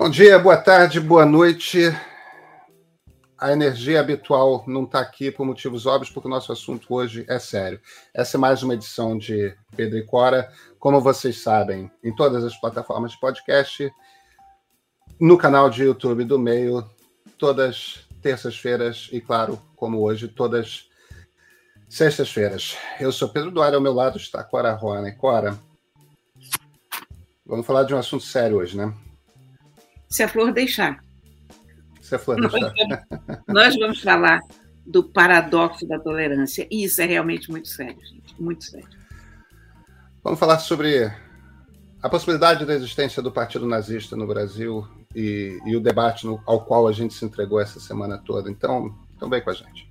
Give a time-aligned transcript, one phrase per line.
[0.00, 1.80] Bom dia, boa tarde, boa noite.
[3.36, 7.36] A energia habitual não está aqui por motivos óbvios, porque o nosso assunto hoje é
[7.40, 7.80] sério.
[8.14, 12.54] Essa é mais uma edição de Pedro e Cora, como vocês sabem, em todas as
[12.60, 13.92] plataformas de podcast,
[15.20, 16.88] no canal de YouTube do Meio,
[17.36, 20.88] todas terças-feiras e, claro, como hoje, todas
[21.88, 22.76] sextas-feiras.
[23.00, 25.08] Eu sou Pedro Duarte, ao meu lado está Cora Rona.
[25.08, 25.58] E Cora,
[27.44, 28.94] vamos falar de um assunto sério hoje, né?
[30.08, 31.02] Se a flor deixar.
[32.00, 32.60] Se a flor deixar.
[32.60, 34.40] Nós vamos, nós vamos falar
[34.86, 36.66] do paradoxo da tolerância.
[36.70, 38.40] E isso é realmente muito sério, gente.
[38.40, 38.88] Muito sério.
[40.24, 41.12] Vamos falar sobre
[42.02, 46.64] a possibilidade da existência do Partido Nazista no Brasil e, e o debate no, ao
[46.64, 48.50] qual a gente se entregou essa semana toda.
[48.50, 49.88] Então, então vem com a gente.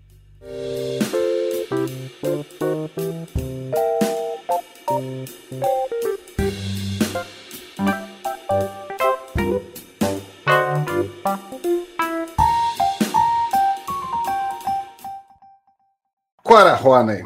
[16.57, 17.23] Cora Roney,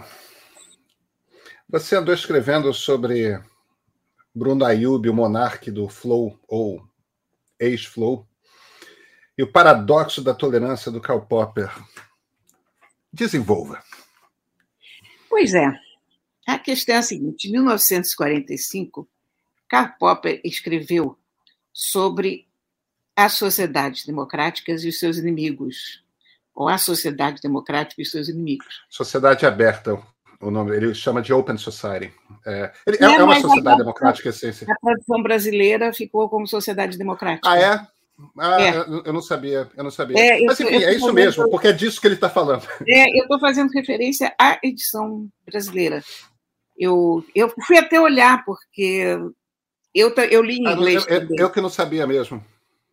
[1.70, 3.42] você andou escrevendo sobre
[4.36, 6.86] Bruno Ayub, o monarca do Flow, ou
[7.58, 8.28] ex-Flow,
[9.38, 11.72] e o paradoxo da tolerância do Karl Popper.
[13.14, 13.82] Desenvolva.
[15.30, 15.80] Pois é.
[16.46, 19.08] A questão é a seguinte: em 1945,
[19.66, 21.18] Karl Popper escreveu
[21.72, 22.50] sobre
[23.16, 26.04] as sociedades democráticas e os seus inimigos,
[26.56, 28.84] ou a sociedade democrática e seus inimigos.
[28.90, 30.00] Sociedade aberta,
[30.40, 32.14] o nome, ele chama de Open Society.
[32.46, 34.68] É, ele, é, é uma sociedade democrática, essência.
[34.70, 37.50] A tradução brasileira ficou como sociedade democrática.
[37.50, 37.88] Ah, é?
[38.38, 38.78] Ah, é.
[39.06, 40.18] eu não sabia, eu não sabia.
[40.18, 41.14] É, Mas enfim, é isso fazendo...
[41.14, 42.68] mesmo, porque é disso que ele está falando.
[42.88, 46.04] É, eu estou fazendo referência à edição brasileira.
[46.78, 49.18] Eu, eu fui até olhar, porque
[49.94, 51.06] eu, eu li em inglês.
[51.08, 52.44] Ah, eu, eu, eu, que não sabia mesmo.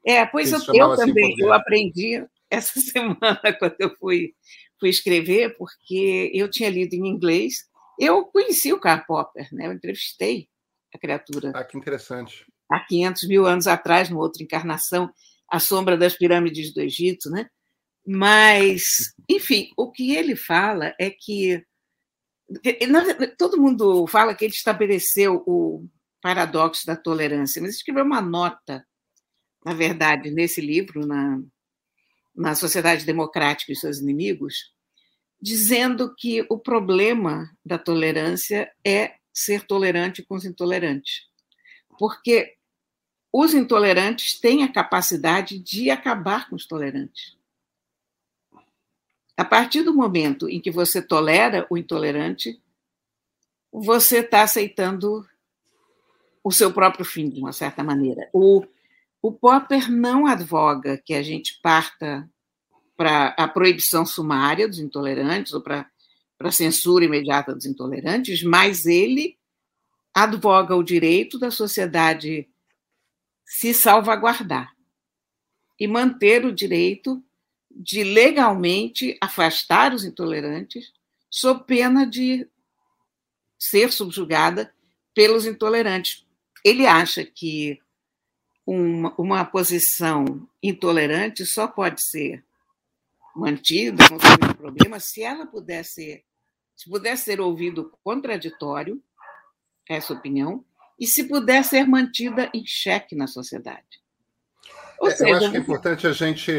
[0.05, 4.35] É, pois eu, eu assim também, eu aprendi essa semana, quando eu fui,
[4.79, 7.69] fui escrever, porque eu tinha lido em inglês.
[7.99, 9.67] Eu conheci o Karl Popper, né?
[9.67, 10.49] eu entrevistei
[10.95, 11.53] a criatura.
[11.55, 12.47] Ah, que interessante.
[12.71, 15.11] Há 500 mil anos atrás, numa outra encarnação,
[15.49, 17.49] A Sombra das Pirâmides do Egito, né?
[18.07, 21.63] Mas, enfim, o que ele fala é que.
[23.37, 25.87] Todo mundo fala que ele estabeleceu o
[26.23, 28.87] paradoxo da tolerância, mas escreveu uma nota,
[29.65, 31.39] na verdade, nesse livro, na,
[32.39, 34.73] na sociedade democrática e seus inimigos,
[35.43, 41.27] dizendo que o problema da tolerância é ser tolerante com os intolerantes.
[41.99, 42.57] Porque
[43.33, 47.37] os intolerantes têm a capacidade de acabar com os tolerantes.
[49.37, 52.61] A partir do momento em que você tolera o intolerante,
[53.73, 55.27] você está aceitando
[56.43, 58.29] o seu próprio fim, de uma certa maneira.
[58.33, 58.65] O
[59.29, 62.27] o Popper não advoga que a gente parta
[62.97, 65.87] para a proibição sumária dos intolerantes ou para
[66.41, 69.37] a censura imediata dos intolerantes, mas ele
[70.15, 72.49] advoga o direito da sociedade
[73.45, 74.75] se salvaguardar
[75.79, 77.23] e manter o direito
[77.71, 80.91] de legalmente afastar os intolerantes,
[81.31, 82.49] sob pena de
[83.59, 84.73] ser subjugada
[85.13, 86.27] pelos intolerantes.
[86.65, 87.79] Ele acha que
[88.69, 92.45] uma, uma posição intolerante só pode ser
[93.35, 96.23] mantida, não tem nenhum problema, se ela puder ser,
[96.77, 99.03] se puder ser ouvido contraditório,
[99.89, 100.63] essa opinião,
[101.01, 104.03] e se puder ser mantida em xeque na sociedade.
[105.03, 106.53] É, seja, eu acho que é importante a gente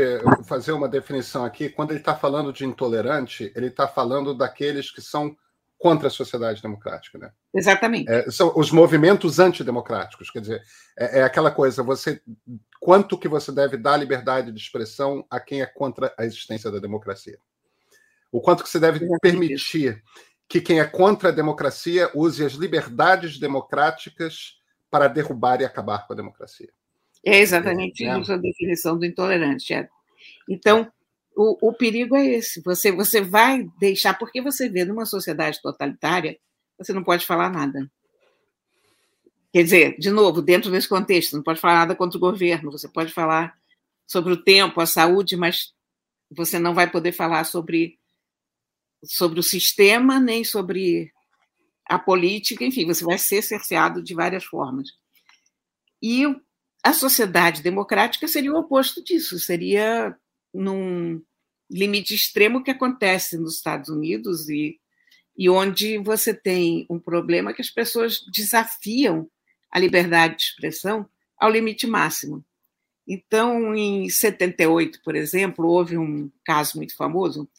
[0.46, 1.69] fazer uma definição aqui.
[1.69, 5.38] Quando ele está falando de intolerante, ele está falando daqueles que são
[5.80, 7.32] contra a sociedade democrática, né?
[7.54, 8.12] Exatamente.
[8.12, 10.62] É, são os movimentos antidemocráticos, quer dizer,
[10.98, 12.22] é, é, aquela coisa, você
[12.82, 16.80] quanto que você deve dar liberdade de expressão a quem é contra a existência da
[16.80, 17.40] democracia.
[18.30, 19.22] O quanto que você deve Exatamente.
[19.22, 20.04] permitir
[20.50, 24.60] que quem é contra a democracia use as liberdades democráticas
[24.92, 26.70] para derrubar e acabar com a democracia.
[27.26, 28.20] É exatamente é.
[28.20, 29.74] isso a definição do intolerante.
[29.74, 29.88] É.
[30.48, 30.92] Então,
[31.41, 32.62] o, o perigo é esse.
[32.63, 36.38] Você, você vai deixar, porque você vê numa sociedade totalitária,
[36.77, 37.89] você não pode falar nada.
[39.53, 42.89] Quer dizer, de novo, dentro desse contexto, não pode falar nada contra o governo, você
[42.89, 43.57] pode falar
[44.06, 45.74] sobre o tempo, a saúde, mas
[46.30, 47.97] você não vai poder falar sobre,
[49.06, 51.09] sobre o sistema, nem sobre
[51.86, 54.89] a política, enfim, você vai ser cerceado de várias formas.
[56.03, 56.25] E
[56.83, 60.13] a sociedade democrática seria o oposto disso, seria
[60.53, 61.21] num,
[61.69, 64.80] limite extremo que acontece nos Estados Unidos e,
[65.38, 69.30] e onde você tem um problema que as pessoas desafiam
[69.71, 71.07] a liberdade de expressão
[71.38, 72.44] ao limite máximo.
[73.07, 77.50] Então, em 78, por exemplo, houve um caso muito famoso,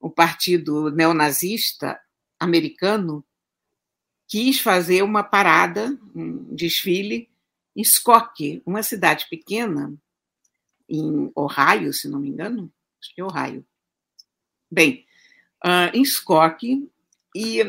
[0.00, 1.98] o partido neonazista
[2.38, 3.24] americano
[4.26, 7.28] quis fazer uma parada, um desfile
[7.74, 9.94] em Skokie, uma cidade pequena,
[10.88, 12.72] em Ohio, se não me engano,
[13.16, 13.64] é Ohio.
[14.70, 15.04] Bem,
[15.64, 16.90] uh, em Skokie,
[17.34, 17.62] e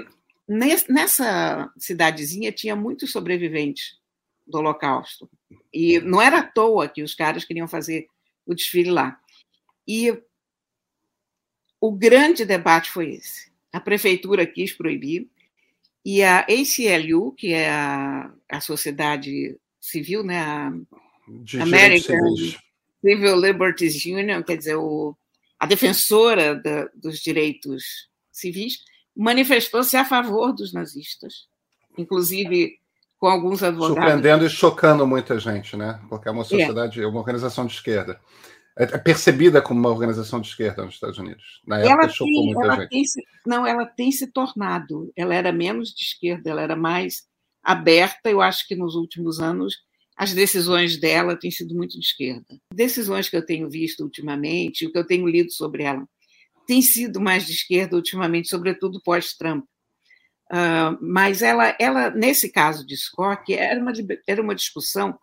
[0.47, 3.97] nessa cidadezinha tinha muitos sobreviventes
[4.45, 5.29] do Holocausto.
[5.73, 8.07] E não era à toa que os caras queriam fazer
[8.45, 9.19] o desfile lá.
[9.87, 10.21] E
[11.79, 13.51] o grande debate foi esse.
[13.71, 15.29] A prefeitura quis proibir,
[16.03, 20.71] e a ACLU, que é a, a sociedade civil, né, a
[21.61, 22.17] American
[23.01, 25.15] Civil Liberties Union, quer dizer, o,
[25.59, 27.83] a defensora da, dos direitos
[28.31, 28.79] civis,
[29.15, 31.47] manifestou-se a favor dos nazistas,
[31.97, 32.79] inclusive
[33.19, 33.97] com alguns advogados.
[33.97, 35.99] Surpreendendo e chocando muita gente, né?
[36.07, 36.45] Porque é uma é.
[36.45, 37.07] sociedade, é.
[37.07, 38.19] uma organização de esquerda.
[38.77, 41.61] É, é percebida como uma organização de esquerda nos Estados Unidos.
[41.67, 42.89] Na época ela chocou tem, muita gente.
[42.89, 45.11] Tem se, não, ela tem se tornado.
[45.17, 47.27] Ela era menos de esquerda, ela era mais
[47.61, 48.29] aberta.
[48.29, 49.75] Eu acho que nos últimos anos
[50.19, 52.59] as decisões dela têm sido muito de esquerda.
[52.73, 56.05] Decisões que eu tenho visto ultimamente, o que eu tenho lido sobre ela,
[56.67, 59.63] tem sido mais de esquerda ultimamente, sobretudo pós-Trump.
[60.51, 63.93] Uh, mas ela, ela, nesse caso de Scott, era uma,
[64.27, 65.17] era uma discussão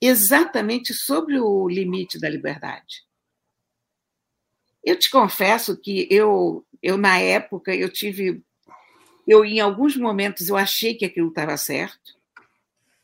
[0.00, 3.02] exatamente sobre o limite da liberdade.
[4.84, 8.44] Eu te confesso que eu, eu na época, eu tive,
[9.26, 12.15] eu em alguns momentos eu achei que aquilo estava certo,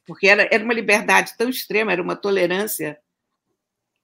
[0.07, 2.99] porque era, era uma liberdade tão extrema, era uma tolerância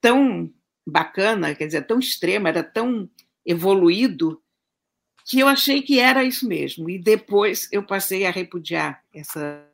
[0.01, 0.53] tão
[0.87, 3.11] bacana, quer dizer, tão extrema, era tão
[3.45, 4.43] evoluído
[5.25, 6.89] que eu achei que era isso mesmo.
[6.89, 9.67] E depois eu passei a repudiar essa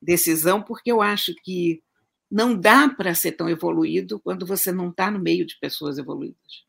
[0.00, 1.82] decisão, porque eu acho que
[2.30, 6.66] não dá para ser tão evoluído quando você não está no meio de pessoas evoluídas.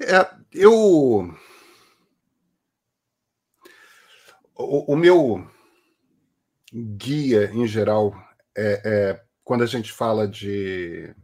[0.00, 0.72] É, eu.
[4.54, 5.48] O, o, meu
[6.76, 8.14] guia, em geral,
[8.56, 11.14] é, é, quando a gente fala de,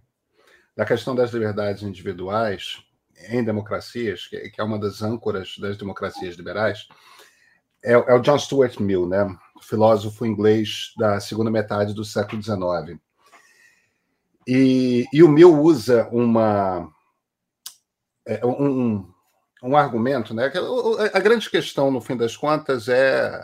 [0.76, 2.82] da questão das liberdades individuais
[3.28, 6.88] em democracias, que, que é uma das âncoras das democracias liberais,
[7.84, 9.26] é, é o John Stuart Mill, né?
[9.62, 13.00] filósofo inglês da segunda metade do século XIX.
[14.46, 16.90] E, e o Mill usa uma,
[18.26, 19.08] é, um,
[19.62, 20.50] um argumento, né?
[21.12, 23.40] A grande questão, no fim das contas, é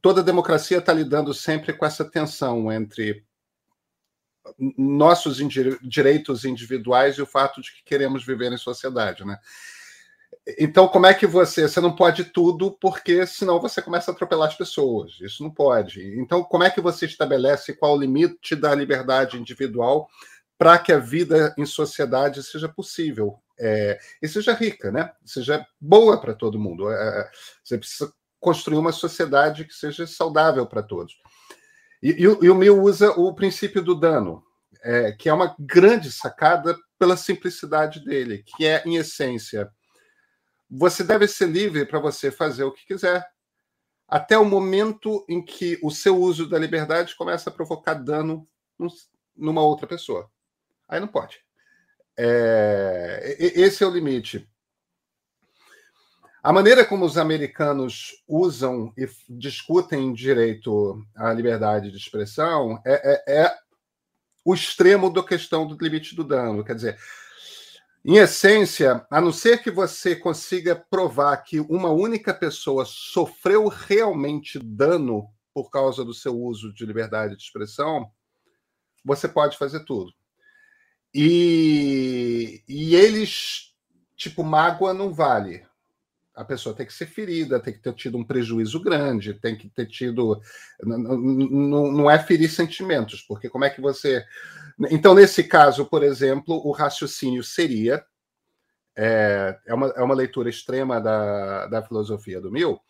[0.00, 3.24] toda democracia está lidando sempre com essa tensão entre
[4.76, 5.38] nossos
[5.82, 9.38] direitos individuais e o fato de que queremos viver em sociedade, né?
[10.58, 11.68] Então, como é que você.
[11.68, 15.18] Você não pode tudo, porque senão você começa a atropelar as pessoas.
[15.20, 16.18] Isso não pode.
[16.18, 20.08] Então, como é que você estabelece qual o limite da liberdade individual
[20.58, 25.12] para que a vida em sociedade seja possível é, e seja rica, né?
[25.24, 26.90] Seja boa para todo mundo.
[26.90, 27.30] É,
[27.62, 31.14] você precisa construir uma sociedade que seja saudável para todos.
[32.02, 34.42] E, e, e, o meu usa o princípio do dano,
[34.82, 39.70] é, que é uma grande sacada pela simplicidade dele, que é, em essência,
[40.68, 43.24] você deve ser livre para você fazer o que quiser,
[44.08, 48.48] até o momento em que o seu uso da liberdade começa a provocar dano
[49.36, 50.28] numa outra pessoa.
[50.88, 51.38] Aí não pode.
[52.18, 54.50] É, esse é o limite.
[56.42, 63.44] A maneira como os americanos usam e discutem direito à liberdade de expressão é, é,
[63.44, 63.58] é
[64.44, 66.64] o extremo da questão do limite do dano.
[66.64, 66.98] Quer dizer,
[68.04, 74.58] em essência, a não ser que você consiga provar que uma única pessoa sofreu realmente
[74.58, 78.10] dano por causa do seu uso de liberdade de expressão,
[79.04, 80.12] você pode fazer tudo.
[81.14, 83.76] E, e eles,
[84.16, 85.64] tipo, mágoa não vale.
[86.34, 89.68] A pessoa tem que ser ferida, tem que ter tido um prejuízo grande, tem que
[89.68, 90.40] ter tido.
[90.82, 94.24] Não, é ferir sentimentos, porque como é que você
[94.90, 98.04] então, nesse caso, por exemplo, o raciocínio seria
[98.96, 102.80] é, é, uma, é uma leitura extrema da, da filosofia do Mill.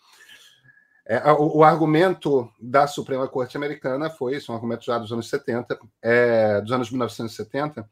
[1.04, 5.12] É, o, o, argumento da Suprema Corte Americana foi, isso é um argumento já dos
[5.12, 7.88] anos 70, é, dos anos 1970,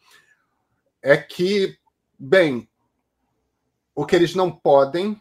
[1.03, 1.77] é que,
[2.19, 2.69] bem,
[3.95, 5.21] o que eles não podem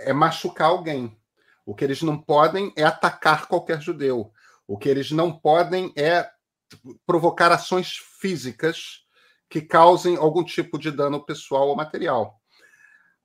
[0.00, 1.16] é machucar alguém.
[1.64, 4.32] O que eles não podem é atacar qualquer judeu.
[4.66, 6.28] O que eles não podem é
[7.06, 9.04] provocar ações físicas
[9.48, 12.40] que causem algum tipo de dano pessoal ou material.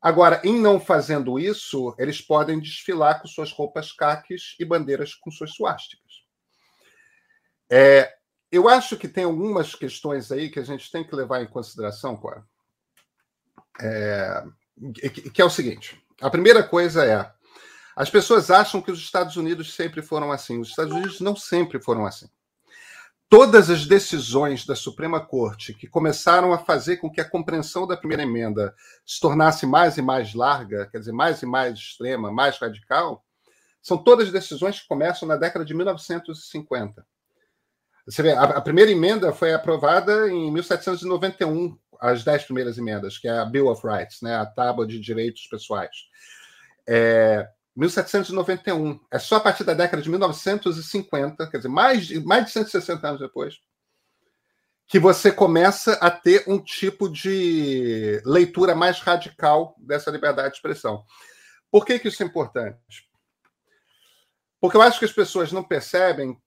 [0.01, 5.31] Agora, em não fazendo isso, eles podem desfilar com suas roupas caques e bandeiras com
[5.31, 6.25] suas suásticas.
[7.71, 8.13] É,
[8.51, 12.15] eu acho que tem algumas questões aí que a gente tem que levar em consideração,
[12.15, 12.45] Cora.
[13.81, 14.43] É,
[15.33, 17.31] que é o seguinte: a primeira coisa é
[17.95, 20.59] as pessoas acham que os Estados Unidos sempre foram assim.
[20.59, 22.27] Os Estados Unidos não sempre foram assim.
[23.29, 27.97] Todas as decisões da Suprema Corte que começaram a fazer com que a compreensão da
[27.97, 32.57] primeira emenda se tornasse mais e mais larga, quer dizer, mais e mais extrema, mais
[32.57, 33.25] radical,
[33.81, 37.05] são todas decisões que começam na década de 1950.
[38.05, 41.75] Você vê, a, primeira emenda foi aprovada em 1791,
[42.05, 45.47] as dez primeiras emendas, que é a Bill of Rights, né, a Tábua de Direitos
[45.47, 45.95] Pessoais.
[46.87, 48.99] É, 1791.
[49.11, 53.07] É só a partir da década de 1950, quer dizer, mais de, mais de 160
[53.07, 53.59] anos depois,
[54.87, 61.03] que você começa a ter um tipo de leitura mais radical dessa liberdade de expressão.
[61.71, 63.09] Por que, que isso é importante?
[64.61, 66.39] Porque eu acho que as pessoas não percebem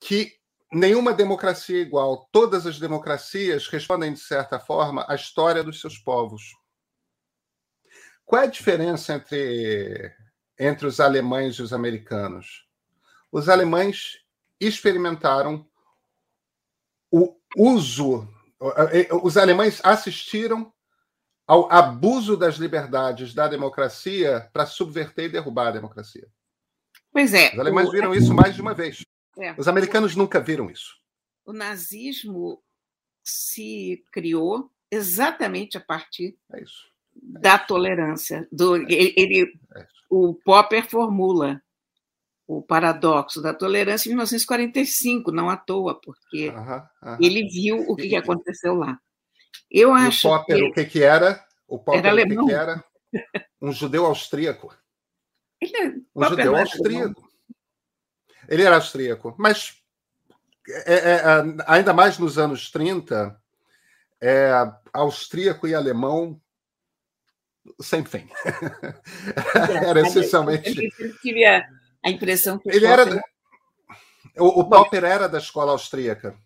[0.00, 0.32] que
[0.72, 2.28] nenhuma democracia é igual.
[2.32, 6.42] Todas as democracias respondem, de certa forma, à história dos seus povos.
[8.24, 10.14] Qual é a diferença entre
[10.58, 12.66] entre os alemães e os americanos.
[13.30, 14.18] Os alemães
[14.60, 15.66] experimentaram
[17.10, 18.28] o uso,
[19.22, 20.72] os alemães assistiram
[21.46, 26.28] ao abuso das liberdades da democracia para subverter e derrubar a democracia.
[27.10, 27.52] Pois é.
[27.52, 29.04] Os alemães viram isso mais de uma vez.
[29.38, 29.54] É.
[29.58, 30.96] Os americanos nunca viram isso.
[31.44, 32.62] O nazismo
[33.24, 36.60] se criou exatamente a partir é.
[36.60, 36.64] É
[37.14, 38.46] da tolerância.
[38.50, 41.62] Do, ele, ele é o Popper formula
[42.46, 46.52] o paradoxo da tolerância em 1945, não à toa, porque
[47.18, 48.98] ele viu o que, que, aconteceu lá.
[49.70, 50.62] Eu acho o Popper, que...
[50.64, 51.42] o que, que era?
[51.66, 52.44] O Popper, era alemão.
[52.44, 52.84] o que, que era?
[53.60, 54.76] Um judeu austríaco.
[55.60, 55.86] Ele é...
[55.88, 57.31] Um Popper judeu austríaco.
[58.48, 59.82] Ele era austríaco, mas
[60.68, 61.22] é, é, é,
[61.66, 63.36] ainda mais nos anos 30,
[64.20, 64.52] é,
[64.92, 66.40] austríaco e alemão
[67.80, 68.28] sem fim.
[69.86, 70.90] era essencialmente.
[70.98, 71.68] Eu tive a,
[72.04, 72.68] a impressão que.
[72.70, 73.22] Ele era.
[74.36, 76.36] O, o Popper era da escola austríaca.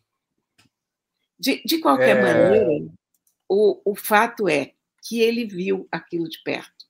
[1.38, 2.23] De, de qualquer é...
[2.23, 2.93] maneira,
[3.49, 4.73] o, o fato é
[5.03, 6.87] que ele viu aquilo de perto.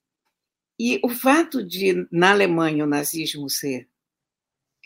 [0.79, 3.87] E o fato de, na Alemanha, o nazismo ser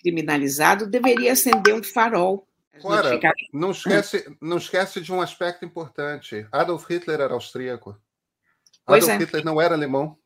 [0.02, 2.48] criminalizado deveria acender um farol.
[2.84, 3.20] Ora,
[3.54, 6.48] não esquece, não esquece de um aspecto importante.
[6.52, 7.96] Adolf Hitler era austríaco.
[8.86, 9.24] Pois Adolf é.
[9.24, 10.18] Hitler não era alemão.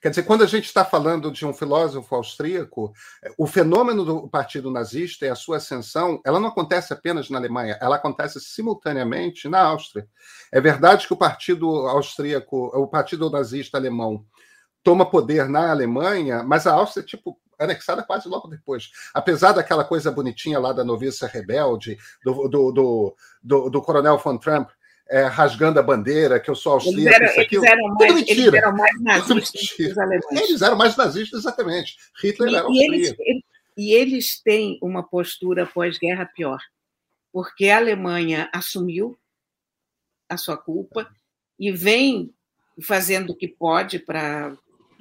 [0.00, 2.90] Quer dizer, quando a gente está falando de um filósofo austríaco,
[3.36, 7.76] o fenômeno do partido nazista e a sua ascensão, ela não acontece apenas na Alemanha,
[7.82, 10.08] ela acontece simultaneamente na Áustria.
[10.50, 14.24] É verdade que o partido austríaco, o partido nazista alemão,
[14.82, 18.90] toma poder na Alemanha, mas a Áustria, tipo, anexada quase logo depois.
[19.12, 22.72] Apesar daquela coisa bonitinha lá da noviça rebelde, do, do,
[23.42, 24.70] do, do, coronel von Trump,
[25.08, 27.22] é, rasgando a bandeira, que eu sou austríaco.
[27.24, 28.40] Eles eram, eles eram mais, mentira.
[28.40, 30.40] Eles eram mais nazistas que os alemães.
[30.40, 31.96] Eles eram mais nazistas, exatamente.
[32.22, 33.22] Hitler e, era austríaco.
[33.22, 33.42] E
[33.80, 36.60] e eles têm uma postura pós-guerra pior,
[37.32, 39.18] porque a Alemanha assumiu
[40.28, 41.10] a sua culpa
[41.58, 42.30] e vem
[42.82, 44.54] fazendo o que pode para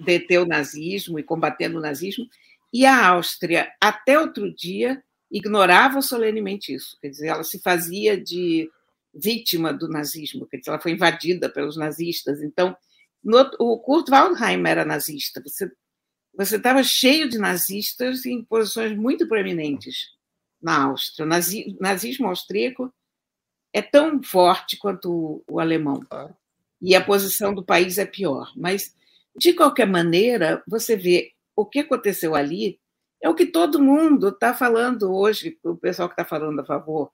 [0.03, 2.27] deter o nazismo e combatendo o nazismo,
[2.72, 6.98] e a Áustria, até outro dia, ignorava solenemente isso.
[7.01, 8.70] Quer dizer, ela se fazia de
[9.13, 12.41] vítima do nazismo, quer dizer, ela foi invadida pelos nazistas.
[12.41, 12.75] Então,
[13.24, 15.41] no, o Kurt Waldheim era nazista.
[15.46, 15.72] Você
[16.39, 20.12] você estava cheio de nazistas em posições muito proeminentes
[20.62, 21.25] na Áustria.
[21.25, 22.94] O nazi, nazismo austríaco
[23.74, 26.01] é tão forte quanto o, o alemão.
[26.82, 28.53] E a posição do país é pior.
[28.56, 28.96] Mas,
[29.39, 32.79] de qualquer maneira, você vê o que aconteceu ali
[33.22, 37.12] é o que todo mundo está falando hoje, o pessoal que está falando a favor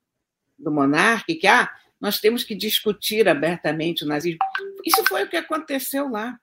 [0.57, 4.39] do monarca, que ah, nós temos que discutir abertamente o nazismo.
[4.85, 6.39] Isso foi o que aconteceu lá.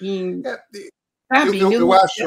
[0.00, 0.62] Em, é,
[1.32, 2.22] sabe, eu, eu, eu acho,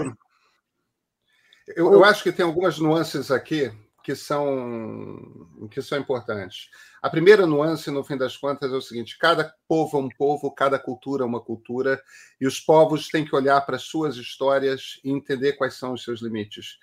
[1.76, 3.72] eu, eu acho que tem algumas nuances aqui
[4.10, 6.72] que são que são importantes.
[7.00, 10.50] A primeira nuance, no fim das contas, é o seguinte: cada povo é um povo,
[10.50, 12.02] cada cultura é uma cultura,
[12.42, 16.04] e os povos têm que olhar para as suas histórias e entender quais são os
[16.04, 16.80] seus limites.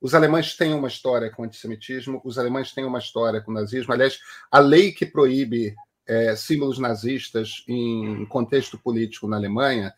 [0.00, 3.92] Os alemães têm uma história com antissemitismo, os alemães têm uma história com nazismo.
[3.92, 5.74] Aliás, a lei que proíbe
[6.06, 9.92] é, símbolos nazistas em contexto político na Alemanha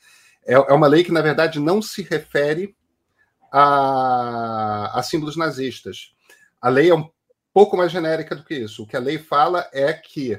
[0.46, 2.74] é, é, uma lei que, na verdade, não se refere
[3.52, 6.14] a, a símbolos nazistas.
[6.60, 7.08] A lei é um
[7.52, 8.82] pouco mais genérica do que isso.
[8.82, 10.32] O que a lei fala é que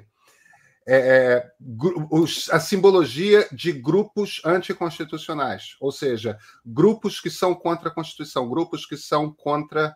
[0.87, 1.51] é, é
[2.51, 8.97] a simbologia de grupos anticonstitucionais, ou seja, grupos que são contra a Constituição, grupos que
[8.97, 9.95] são contra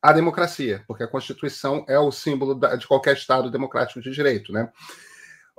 [0.00, 4.70] a democracia, porque a Constituição é o símbolo de qualquer Estado democrático de direito, né?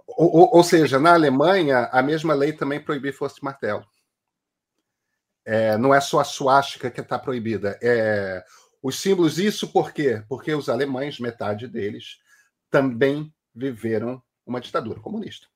[0.07, 3.84] Ou, ou, seja, na Alemanha, a mesma lei também proibia força de martelo.
[5.43, 7.77] É, não é só a suástica que está proibida.
[7.81, 8.43] É,
[8.86, 10.24] os símbolos, isso por quê?
[10.30, 12.20] Porque os alemães, metade deles,
[12.70, 15.48] também viveram uma ditadura comunista.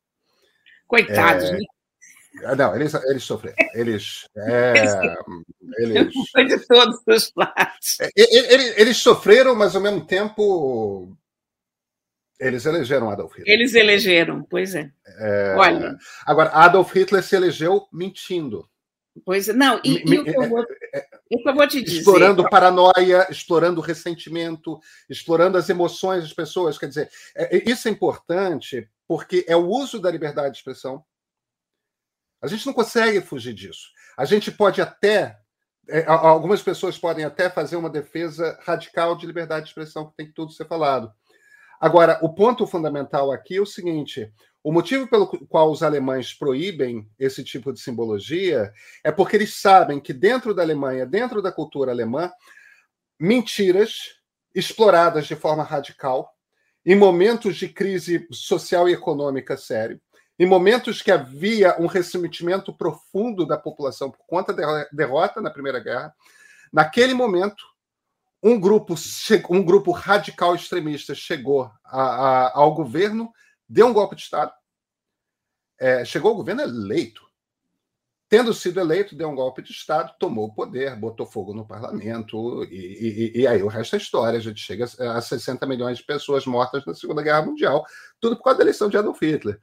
[0.88, 1.60] Coitados, é, né?
[2.44, 3.56] Ah, não, eles, eles sofreram.
[3.76, 4.28] Eles.
[4.36, 4.74] É,
[5.78, 8.00] eles Foi de todos os lados.
[8.02, 11.16] É, eles, eles, sofreram, mas ao mesmo tempo.
[12.40, 13.54] Eles elegeram Adolf Hitler.
[13.54, 14.92] Eles elegeram, pois é.
[15.06, 15.96] é Olha.
[16.26, 18.68] Agora, Adolf Hitler se elegeu mentindo.
[19.24, 22.00] Pois é, não, e, e o, que eu vou, é, eu vou te dizer.
[22.00, 26.78] Explorando paranoia, explorando ressentimento, explorando as emoções das pessoas.
[26.78, 27.12] Quer dizer,
[27.66, 31.04] isso é importante porque é o uso da liberdade de expressão
[32.42, 33.90] a gente não consegue fugir disso.
[34.18, 35.38] A gente pode até.
[35.88, 40.28] É, algumas pessoas podem até fazer uma defesa radical de liberdade de expressão, que tem
[40.28, 41.12] que tudo ser falado.
[41.82, 44.32] Agora, o ponto fundamental aqui é o seguinte:
[44.64, 48.74] o motivo pelo qual os alemães proíbem esse tipo de simbologia
[49.04, 52.32] é porque eles sabem que dentro da Alemanha, dentro da cultura alemã,
[53.20, 54.20] mentiras
[54.54, 56.30] exploradas de forma radical,
[56.86, 60.00] em momentos de crise social e econômica sério,
[60.38, 65.80] em momentos que havia um ressentimento profundo da população por conta da derrota na Primeira
[65.80, 66.14] Guerra,
[66.72, 67.64] naquele momento,
[68.42, 68.96] um grupo,
[69.50, 73.32] um grupo radical extremista chegou a, a, ao governo,
[73.70, 74.52] deu um golpe de Estado,
[75.80, 77.30] é, chegou ao governo eleito.
[78.28, 82.64] Tendo sido eleito, deu um golpe de Estado, tomou o poder, botou fogo no parlamento,
[82.66, 84.38] e, e, e aí o resto é história.
[84.38, 87.84] A gente chega a 60 milhões de pessoas mortas na Segunda Guerra Mundial,
[88.20, 89.60] tudo por causa da eleição de Adolf Hitler.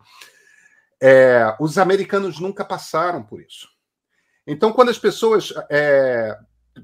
[1.00, 3.68] É, os americanos nunca passaram por isso.
[4.44, 6.36] Então, quando as pessoas, é,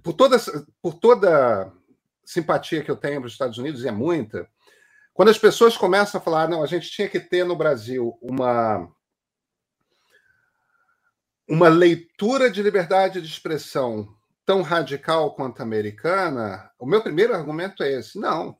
[0.04, 0.36] por, toda,
[0.80, 1.72] por toda
[2.24, 4.48] simpatia que eu tenho para os Estados Unidos, e é muita,
[5.14, 8.88] quando as pessoas começam a falar, não, a gente tinha que ter no Brasil uma,
[11.48, 14.08] uma leitura de liberdade de expressão
[14.44, 18.56] tão radical quanto a americana, o meu primeiro argumento é esse: não,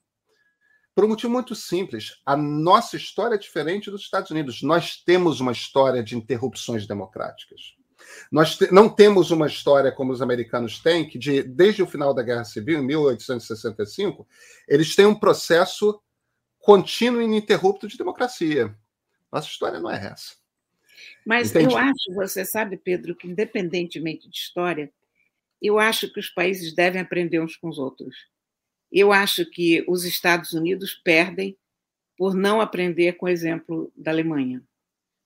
[0.95, 2.21] por um motivo muito simples.
[2.25, 4.63] A nossa história é diferente dos Estados Unidos.
[4.63, 7.75] Nós temos uma história de interrupções democráticas.
[8.31, 12.13] Nós te não temos uma história como os americanos têm, que de, desde o final
[12.13, 14.27] da Guerra Civil, em 1865,
[14.69, 16.01] eles têm um processo
[16.63, 18.75] contínuo e ininterrupto de democracia.
[19.31, 20.37] Nossa história não é essa.
[21.27, 21.75] Mas Entende?
[21.75, 24.91] eu acho, você sabe, Pedro, que independentemente de história,
[25.61, 28.15] eu acho que os países devem aprender uns com os outros.
[28.91, 31.57] Eu acho que os Estados Unidos perdem
[32.17, 34.63] por não aprender com o exemplo da Alemanha.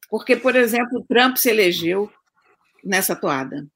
[0.09, 2.11] Porque, por exemplo, Trump se elegeu
[2.85, 3.66] nessa toada.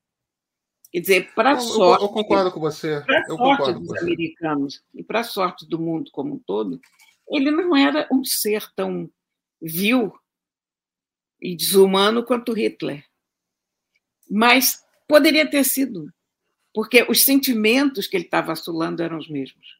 [0.93, 2.03] Quer dizer, para sorte.
[2.03, 3.01] Eu, eu, concordo com você.
[3.05, 6.81] Para sorte dos americanos e para sorte do mundo como um todo,
[7.31, 9.11] ele não era um ser tão
[9.61, 10.13] vil
[11.41, 13.05] e desumano quanto Hitler.
[14.29, 16.13] Mas poderia ter sido,
[16.75, 19.79] porque os sentimentos que ele estava assolando eram os mesmos.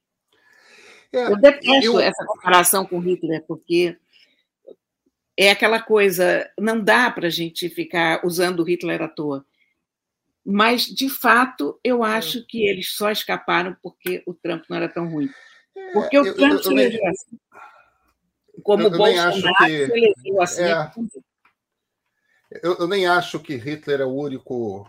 [1.13, 2.01] É, eu detesto eu...
[2.01, 3.97] essa comparação com Hitler, porque
[5.37, 9.45] é aquela coisa, não dá para a gente ficar usando Hitler à toa.
[10.45, 12.17] Mas, de fato, eu é.
[12.17, 15.29] acho que eles só escaparam porque o Trump não era tão ruim.
[15.89, 17.39] É, porque o Trump eu, se elegeu assim.
[18.63, 20.63] Como o Bolsonaro que, se elegeu assim.
[20.63, 20.91] É,
[22.63, 24.87] eu, eu nem acho que Hitler é o único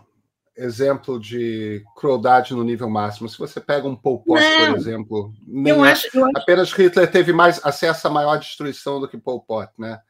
[0.56, 3.28] exemplo de crueldade no nível máximo.
[3.28, 5.32] Se você pega um Pol Pot, Não, por exemplo,
[5.64, 6.82] eu é, acho, eu apenas acho...
[6.82, 10.00] Hitler teve mais acesso a maior destruição do que Pol Pot, né?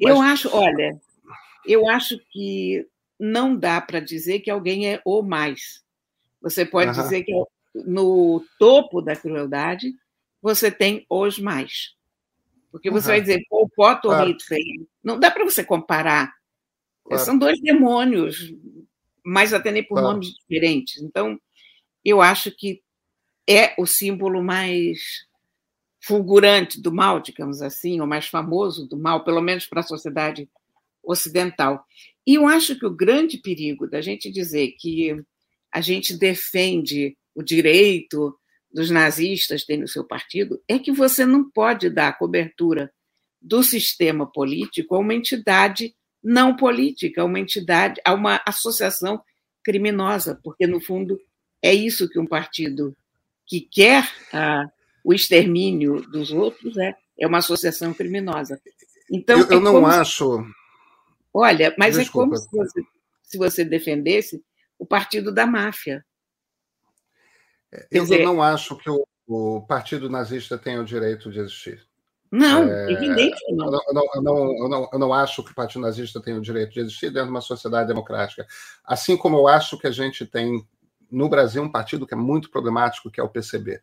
[0.00, 0.14] Mas...
[0.14, 1.00] Eu acho, olha,
[1.64, 2.86] eu acho que
[3.18, 5.82] não dá para dizer que alguém é o mais.
[6.42, 7.32] Você pode dizer que
[7.74, 9.92] no topo da crueldade
[10.54, 11.94] você tem os mais.
[12.70, 14.30] Porque você vai dizer Pol Pot ou claro.
[14.30, 14.86] Hitler.
[15.02, 16.32] Não dá para você comparar.
[17.04, 17.24] Claro.
[17.24, 18.52] São dois demônios
[19.26, 21.02] mas até nem por nomes diferentes.
[21.02, 21.36] Então,
[22.04, 22.80] eu acho que
[23.44, 25.26] é o símbolo mais
[26.00, 30.48] fulgurante do mal, digamos assim, ou mais famoso do mal, pelo menos para a sociedade
[31.02, 31.84] ocidental.
[32.24, 35.20] E eu acho que o grande perigo da gente dizer que
[35.72, 38.38] a gente defende o direito
[38.76, 42.92] dos nazistas terem o seu partido é que você não pode dar cobertura
[43.40, 49.22] do sistema político a uma entidade não política, uma entidade, a uma associação
[49.64, 51.18] criminosa, porque, no fundo,
[51.62, 52.94] é isso que um partido
[53.46, 54.68] que quer ah,
[55.02, 58.60] o extermínio dos outros é, é uma associação criminosa.
[59.10, 60.36] Então, eu, eu é não acho.
[60.36, 60.50] Se...
[61.32, 62.26] Olha, mas Desculpa.
[62.26, 62.82] é como se você,
[63.22, 64.44] se você defendesse
[64.78, 66.04] o partido da máfia.
[67.72, 68.24] É, eu, dizer...
[68.24, 71.86] não acho que o, o partido nazista tem o direito de existir.
[72.30, 73.66] Não, é, evidente que não.
[73.66, 76.40] Eu não, eu, não, eu, não, eu não acho que o Partido Nazista tem o
[76.40, 78.46] direito de existir dentro de uma sociedade democrática.
[78.84, 80.66] Assim como eu acho que a gente tem
[81.10, 83.80] no Brasil um partido que é muito problemático, que é o PCB.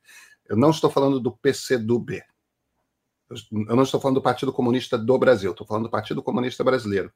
[0.47, 2.21] Eu não estou falando do PCdoB.
[3.31, 7.11] Eu não estou falando do Partido Comunista do Brasil, estou falando do Partido Comunista Brasileiro,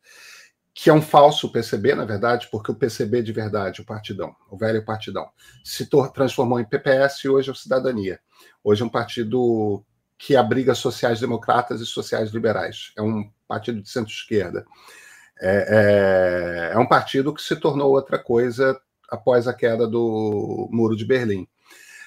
[0.79, 4.55] que é um falso PCB, na verdade, porque o PCB de verdade, o partidão, o
[4.55, 5.27] velho partidão,
[5.63, 8.19] se transformou em PPS e hoje é o Cidadania.
[8.63, 9.83] Hoje é um partido
[10.19, 12.91] que abriga sociais-democratas e sociais-liberais.
[12.95, 14.67] É um partido de centro-esquerda.
[15.41, 20.95] É, é, é, um partido que se tornou outra coisa após a queda do Muro
[20.95, 21.47] de Berlim.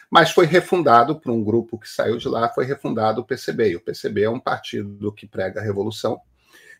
[0.08, 3.70] Mas foi refundado por um grupo que saiu de lá, foi refundado o PCB.
[3.70, 6.20] E o PCB é um partido que prega a revolução,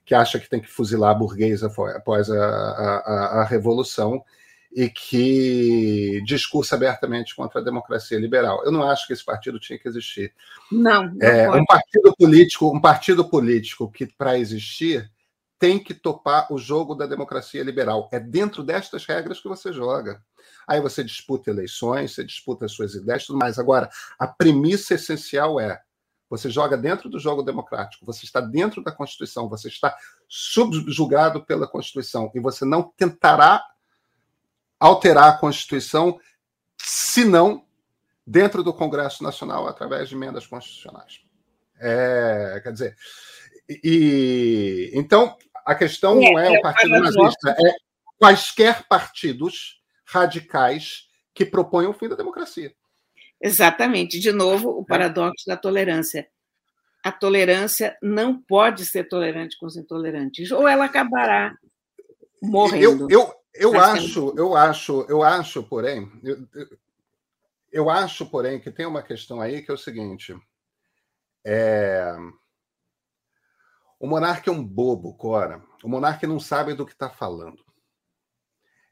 [0.04, 4.24] que acha que tem que fuzilar a burguesa após a, a, a revolução
[4.72, 8.62] e que discursa abertamente contra a democracia liberal.
[8.64, 10.32] Eu não acho que esse partido tinha que existir.
[10.70, 11.12] Não.
[11.12, 15.10] não é, um partido político, um partido político que para existir
[15.58, 18.08] tem que topar o jogo da democracia liberal.
[18.12, 20.22] É dentro destas regras que você joga.
[20.66, 23.58] Aí você disputa eleições, você disputa as suas ideias, tudo mais.
[23.58, 25.82] Agora, a premissa essencial é
[26.30, 29.96] você joga dentro do jogo democrático, você está dentro da Constituição, você está
[30.28, 33.62] subjugado pela Constituição e você não tentará
[34.78, 36.18] alterar a Constituição,
[36.80, 37.66] se não
[38.24, 41.20] dentro do Congresso Nacional, através de emendas constitucionais.
[41.80, 42.96] É, quer dizer,
[43.68, 47.74] e, então a questão é, não é, é o Partido Nazista, é
[48.18, 52.72] quaisquer partidos radicais que propõem o fim da democracia.
[53.40, 54.18] Exatamente.
[54.18, 54.84] De novo, o é.
[54.84, 56.28] paradoxo da tolerância.
[57.02, 61.56] A tolerância não pode ser tolerante com os intolerantes, ou ela acabará
[62.42, 63.10] morrendo.
[63.10, 66.46] Eu, eu, eu acho, eu acho, eu acho, porém, eu,
[67.72, 70.36] eu, acho, porém, que tem uma questão aí que é o seguinte:
[71.42, 72.14] é...
[73.98, 75.62] o monarca é um bobo, Cora.
[75.82, 77.64] O monarca não sabe do que está falando.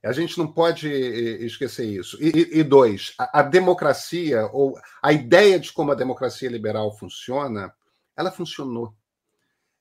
[0.04, 2.16] A gente não pode esquecer isso.
[2.22, 7.74] E, e dois, a, a, democracia, ou a ideia de como a democracia liberal funciona,
[8.16, 8.94] ela funcionou.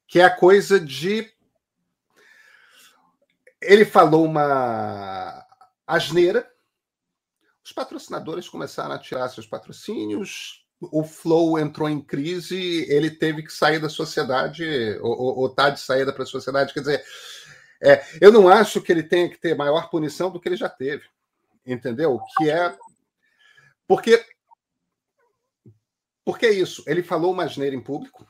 [0.08, 1.32] Que é a coisa de
[3.62, 5.46] ele falou uma
[5.86, 6.50] asneira,
[7.64, 13.52] os patrocinadores começaram a tirar seus patrocínios, o Flow entrou em crise, ele teve que
[13.52, 14.64] sair da sociedade,
[15.02, 16.74] ou está de saída para a sociedade.
[16.74, 17.04] Quer dizer,
[17.82, 20.70] é, eu não acho que ele tenha que ter maior punição do que ele já
[20.70, 21.06] teve,
[21.66, 22.20] entendeu?
[22.38, 22.78] Que é.
[23.88, 24.26] Porque.
[26.26, 28.28] Porque é isso, ele falou uma asneira em público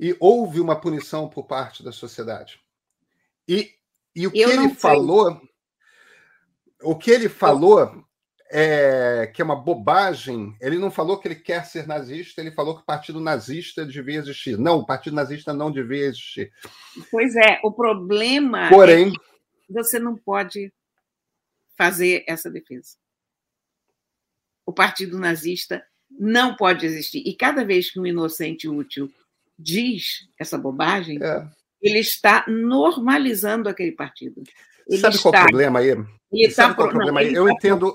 [0.00, 2.60] e houve uma punição por parte da sociedade.
[3.46, 3.72] E,
[4.16, 4.74] e o que ele sei.
[4.74, 5.40] falou,
[6.82, 8.04] o que ele falou
[8.50, 10.56] é que é uma bobagem.
[10.60, 14.18] Ele não falou que ele quer ser nazista, ele falou que o partido nazista devia
[14.18, 14.58] existir.
[14.58, 16.52] Não, o partido nazista não devia existir.
[17.10, 19.10] Pois é, o problema Porém, é
[19.66, 20.72] que você não pode
[21.76, 22.96] fazer essa defesa.
[24.66, 27.22] O partido nazista não pode existir.
[27.26, 29.10] E cada vez que um inocente útil
[29.58, 31.46] diz essa bobagem, é
[31.80, 34.42] ele está normalizando aquele partido.
[34.86, 35.96] Ele Sabe qual o problema aí?
[36.32, 37.32] Ele Sabe qual o problema aí?
[37.34, 37.94] Eu entendo,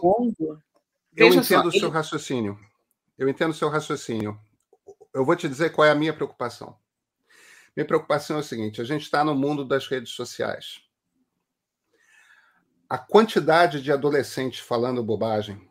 [1.16, 2.60] eu entendo o seu raciocínio.
[3.18, 4.40] Eu entendo o seu raciocínio.
[5.14, 6.78] Eu vou te dizer qual é a minha preocupação.
[7.76, 10.82] Minha preocupação é o seguinte: a gente está no mundo das redes sociais.
[12.90, 15.70] A quantidade de adolescentes falando bobagem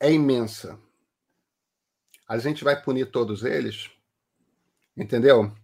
[0.00, 0.78] é imensa.
[2.26, 3.90] A gente vai punir todos eles?
[4.96, 5.54] Entendeu?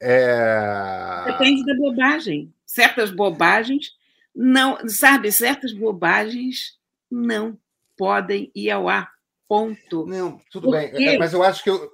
[0.00, 1.24] É...
[1.26, 2.52] Depende da bobagem.
[2.64, 3.98] Certas bobagens
[4.34, 6.78] não, sabe, certas bobagens
[7.10, 7.58] não
[7.96, 9.12] podem ir ao ar.
[9.48, 10.06] Ponto.
[10.06, 10.88] Não, tudo Porque...
[10.88, 11.08] bem.
[11.08, 11.90] É, mas eu acho que eu,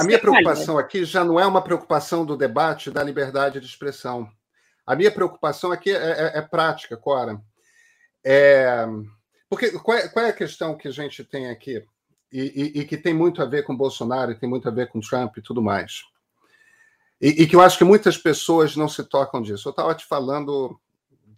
[0.00, 4.26] a minha preocupação aqui já não é uma preocupação do debate da liberdade de expressão.
[4.86, 7.38] A minha preocupação aqui é, é, é prática, Cora.
[8.24, 8.86] É,
[9.48, 11.84] porque qual é, qual é, a questão que a gente tem aqui
[12.32, 12.40] e,
[12.76, 15.00] e, e que tem muito a ver com Bolsonaro e tem muito a ver com
[15.00, 16.02] Trump e tudo mais?
[17.20, 19.68] E, e, que eu acho que muitas pessoas não se tocam disso.
[19.68, 20.80] Eu estava te falando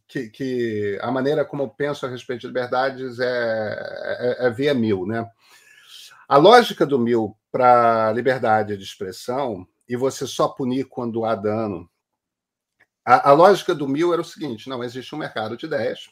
[0.06, 3.26] que, que, a maneira como eu penso a respeito de liberdades é,
[4.40, 5.28] é, é via mil, né?
[6.28, 11.90] A lógica do mil para liberdade de expressão e você só punir quando há dano.
[13.04, 16.08] A, a lógica do mil era o seguinte: não existe um mercado de ideias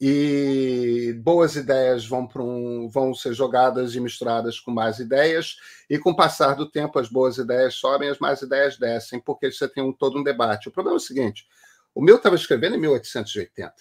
[0.00, 5.56] e boas ideias vão, um, vão ser jogadas e misturadas com más ideias,
[5.90, 9.50] e com o passar do tempo as boas ideias sobem, as más ideias descem, porque
[9.50, 10.68] você tem um, todo um debate.
[10.68, 11.46] O problema é o seguinte:
[11.94, 13.74] o meu estava escrevendo em 1880,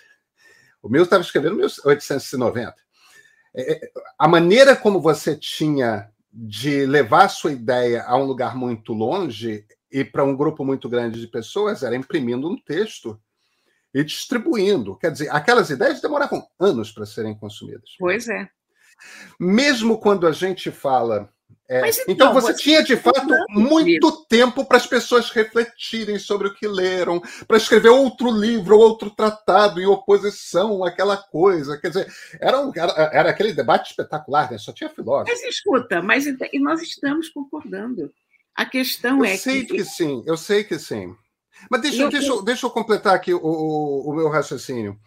[0.82, 2.76] o meu estava escrevendo em 1890.
[3.54, 8.94] é, é, a maneira como você tinha de levar sua ideia a um lugar muito
[8.94, 13.20] longe e para um grupo muito grande de pessoas era imprimindo um texto
[14.00, 14.96] e distribuindo.
[14.98, 17.96] Quer dizer, aquelas ideias demoravam anos para serem consumidas.
[17.98, 18.48] Pois é.
[19.40, 21.30] Mesmo quando a gente fala
[21.70, 24.26] é, então, então, você, você tinha de fato muito isso.
[24.30, 29.82] tempo para as pessoas refletirem sobre o que leram, para escrever outro livro, outro tratado
[29.82, 31.78] em oposição àquela coisa.
[31.78, 32.08] Quer dizer,
[32.40, 34.58] era, um, era, era aquele debate espetacular, né?
[34.58, 35.30] só tinha filósofo.
[35.30, 38.14] Mas escuta, mas e nós estamos concordando.
[38.56, 39.34] A questão eu é que.
[39.36, 41.14] Eu sei que sim, eu sei que sim.
[41.70, 45.00] Mas deixa, eu, deixa, deixa eu completar aqui o, o, o meu raciocínio.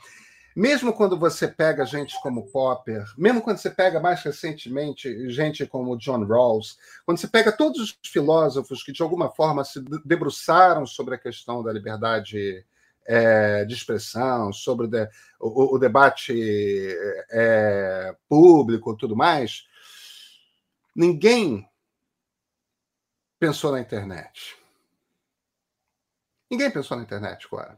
[0.55, 5.97] Mesmo quando você pega gente como Popper, mesmo quando você pega mais recentemente gente como
[5.97, 11.15] John Rawls, quando você pega todos os filósofos que de alguma forma se debruçaram sobre
[11.15, 12.65] a questão da liberdade
[13.07, 15.09] é, de expressão, sobre de,
[15.39, 16.35] o, o, debate
[17.31, 19.67] é, público, tudo mais,
[20.95, 21.69] ninguém
[23.39, 24.60] pensou na internet.
[26.51, 27.77] Ninguém pensou na internet, claro.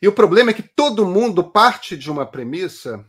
[0.00, 3.04] E o problema é que todo mundo parte de uma premissa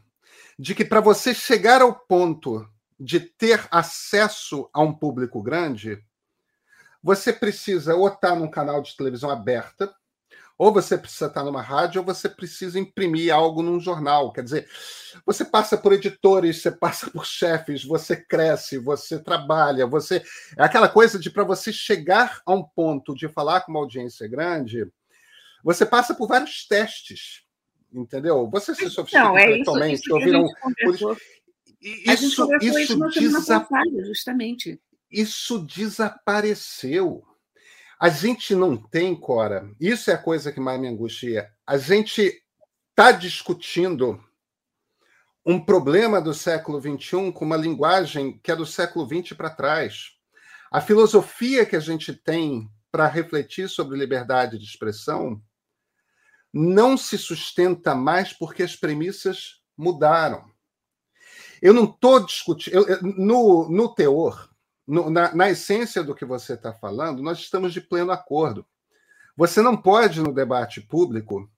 [0.57, 2.67] de que para você chegar ao ponto
[2.99, 6.03] de ter acesso a um público grande,
[7.03, 9.93] você precisa ou estar tá num canal de televisão aberta,
[10.57, 14.33] ou você precisa estar numa rádio, ou você precisa imprimir algo num jornal.
[14.33, 14.67] Quer dizer,
[15.25, 20.23] você passa por editores, você passa por chefes, você cresce, você trabalha, você.
[20.57, 24.27] É aquela coisa de para você chegar a um ponto de falar com uma audiência
[24.27, 24.87] grande,
[25.63, 27.43] você passa por vários testes,
[27.93, 28.49] entendeu?
[28.49, 30.47] Você se sofistica então, é intelectualmente, isso, ouviram.
[30.83, 31.17] Isso,
[32.15, 33.65] isso, isso, desa...
[34.05, 34.81] justamente.
[35.11, 37.23] Isso desapareceu.
[37.99, 41.51] A gente não tem, Cora, isso é a coisa que mais me angustia.
[41.65, 42.43] A gente
[42.89, 44.23] está discutindo
[45.45, 50.11] um problema do século XXI com uma linguagem que é do século XX para trás.
[50.69, 55.41] A filosofia que a gente tem para refletir sobre liberdade de expressão
[56.53, 60.51] não se sustenta mais porque as premissas mudaram.
[61.61, 62.85] Eu não estou discutindo.
[63.01, 64.46] no, no teor,
[64.87, 68.65] no, na, na essência do que você está falando, nós estamos de pleno acordo.
[69.35, 71.51] Você não pode, no debate público,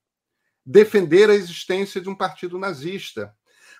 [0.66, 3.34] defender a existência de um partido nazista,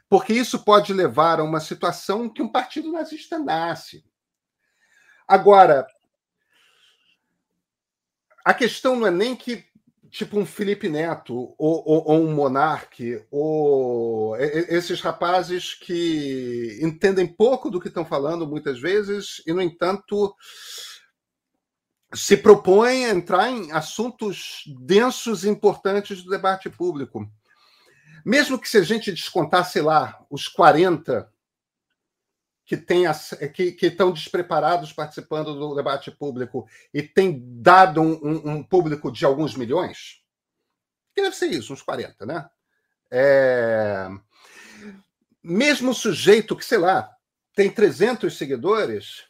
[0.08, 4.04] porque isso pode levar a uma situação que um partido nazista nasce.
[5.26, 5.86] Agora,
[8.44, 9.69] a questão não é nem que
[10.10, 17.70] tipo um Felipe Neto ou, ou, ou, um Monarque, ou esses rapazes que entendem pouco
[17.70, 20.34] do que estão falando muitas vezes e, no entanto,
[22.12, 27.30] se propõem a entrar em assuntos densos e importantes do debate público.
[28.24, 31.30] Mesmo que se a gente descontar, sei lá, os 40
[32.70, 33.02] que, tem,
[33.52, 39.10] que, que estão despreparados participando do debate público e tem dado um, um, um, público
[39.10, 40.22] de alguns milhões?
[41.12, 42.48] Que deve ser isso, uns 40, né?
[43.10, 44.08] É...
[45.42, 47.10] Mesmo sujeito que, sei lá,
[47.56, 49.24] tem 300 seguidores,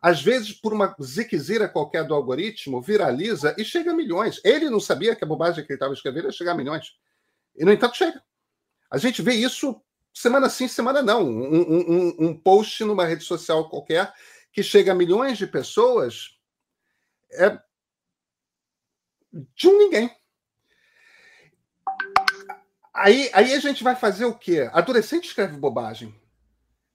[0.00, 4.40] às vezes, por uma ziquezira qualquer do algoritmo, viraliza e chega a milhões.
[4.42, 6.94] Ele não sabia que a bobagem que ele estava escrevendo ia chegar a milhões.
[7.54, 8.24] E, no entanto, chega.
[8.90, 9.78] A gente vê isso
[10.14, 11.26] semana sim, semana não.
[11.26, 14.14] Um, um, um post numa rede social qualquer
[14.52, 16.38] que chega a milhões de pessoas
[17.32, 17.58] é
[19.32, 20.10] de um ninguém.
[22.94, 24.70] Aí, aí a gente vai fazer o quê?
[24.72, 26.14] Adolescente escreve bobagem.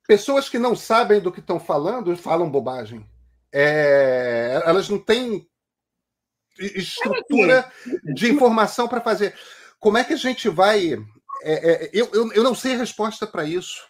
[0.08, 3.06] Pessoas que não sabem do que estão falando falam bobagem.
[3.52, 5.48] É, elas não têm
[6.58, 7.70] estrutura
[8.16, 9.38] de informação para fazer.
[9.80, 10.98] Como é que a gente vai
[11.42, 13.88] é, é, eu, eu, eu, não sei a resposta para isso.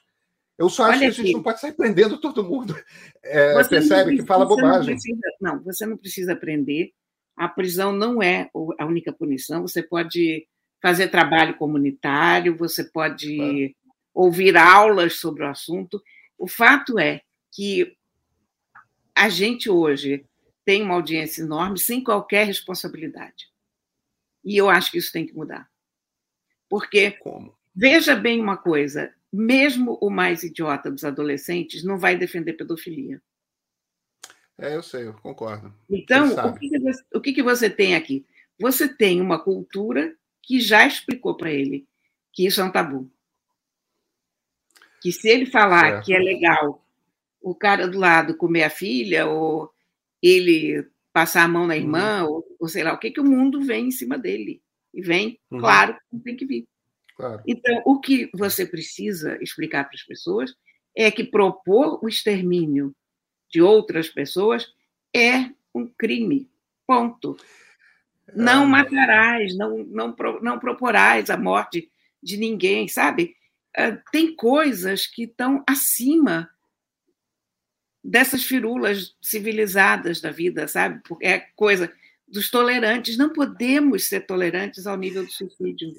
[0.58, 1.34] Eu só acho Olha que a gente aqui.
[1.34, 2.76] não pode sair prendendo todo mundo.
[3.24, 4.80] É, percebe precisa, que fala bobagem.
[4.80, 6.92] Não, precisa, não, você não precisa aprender.
[7.36, 9.62] A prisão não é a única punição.
[9.62, 10.46] Você pode
[10.82, 13.76] fazer trabalho comunitário, você pode
[14.14, 16.02] ouvir aulas sobre o assunto.
[16.38, 17.22] O fato é
[17.54, 17.96] que
[19.16, 20.26] a gente hoje
[20.66, 23.48] tem uma audiência enorme sem qualquer responsabilidade.
[24.44, 25.70] E eu acho que isso tem que mudar.
[26.70, 27.54] Porque, Como?
[27.76, 33.22] veja bem uma coisa, mesmo o mais idiota dos adolescentes não vai defender pedofilia.
[34.58, 35.74] É, eu sei, eu concordo.
[35.90, 38.26] Então, o que, que, você, o que, que você tem aqui?
[38.60, 41.88] Você tem uma cultura que já explicou para ele
[42.34, 43.10] que isso é um tabu.
[45.02, 46.06] Que se ele falar certo.
[46.06, 46.84] que é legal
[47.42, 49.74] o cara do lado comer a filha, ou
[50.22, 52.30] ele passar a mão na irmã, uhum.
[52.30, 54.62] ou, ou, sei lá o que, que o mundo vem em cima dele.
[55.00, 55.60] E vem, uhum.
[55.60, 56.68] claro, tem que vir.
[57.16, 57.42] Claro.
[57.48, 60.54] Então, o que você precisa explicar para as pessoas
[60.94, 62.94] é que propor o extermínio
[63.50, 64.68] de outras pessoas
[65.16, 66.50] é um crime.
[66.86, 67.38] Ponto.
[68.36, 68.68] Não ah.
[68.68, 71.90] matarás, não, não, não proporás a morte
[72.22, 73.38] de ninguém, sabe?
[73.76, 76.50] Ah, tem coisas que estão acima
[78.04, 81.02] dessas firulas civilizadas da vida, sabe?
[81.08, 81.90] Porque é coisa
[82.32, 83.18] dos tolerantes.
[83.18, 85.94] Não podemos ser tolerantes ao nível do suicídio.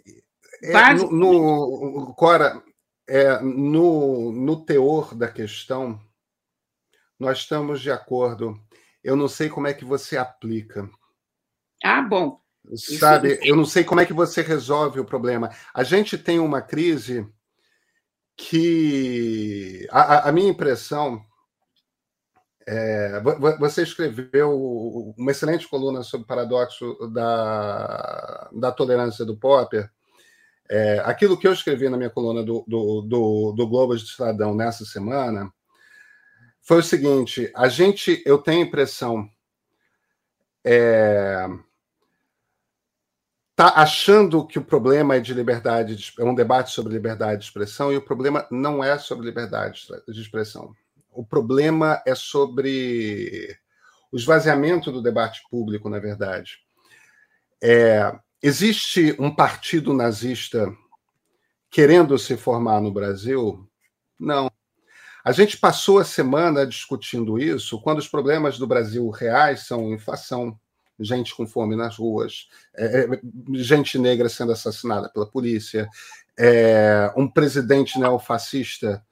[0.62, 2.62] É, no, no, Cora,
[3.08, 6.00] é, no, no teor da questão,
[7.18, 8.58] nós estamos de acordo.
[9.02, 10.88] Eu não sei como é que você aplica.
[11.82, 12.40] Ah, bom.
[12.76, 13.40] Sabe, Isso...
[13.44, 15.50] eu não sei como é que você resolve o problema.
[15.74, 17.26] A gente tem uma crise
[18.36, 19.86] que.
[19.90, 21.24] A, a minha impressão.
[22.66, 23.20] É,
[23.58, 29.90] você escreveu uma excelente coluna sobre o paradoxo da, da tolerância do Popper.
[30.68, 34.54] É, aquilo que eu escrevi na minha coluna do, do, do, do Globo de Cidadão
[34.54, 35.52] nessa semana
[36.60, 39.28] foi o seguinte: a gente, eu tenho a impressão,
[40.64, 41.48] é,
[43.56, 47.46] tá achando que o problema é de liberdade, de, é um debate sobre liberdade de
[47.46, 50.72] expressão, e o problema não é sobre liberdade de expressão.
[51.12, 53.56] O problema é sobre
[54.12, 56.58] o esvaziamento do debate público, na verdade.
[57.62, 60.72] É, existe um partido nazista
[61.70, 63.68] querendo se formar no Brasil?
[64.18, 64.50] Não.
[65.24, 70.58] A gente passou a semana discutindo isso quando os problemas do Brasil reais são inflação,
[70.98, 73.20] gente com fome nas ruas, é, é,
[73.54, 75.88] gente negra sendo assassinada pela polícia,
[76.38, 79.04] é, um presidente neofascista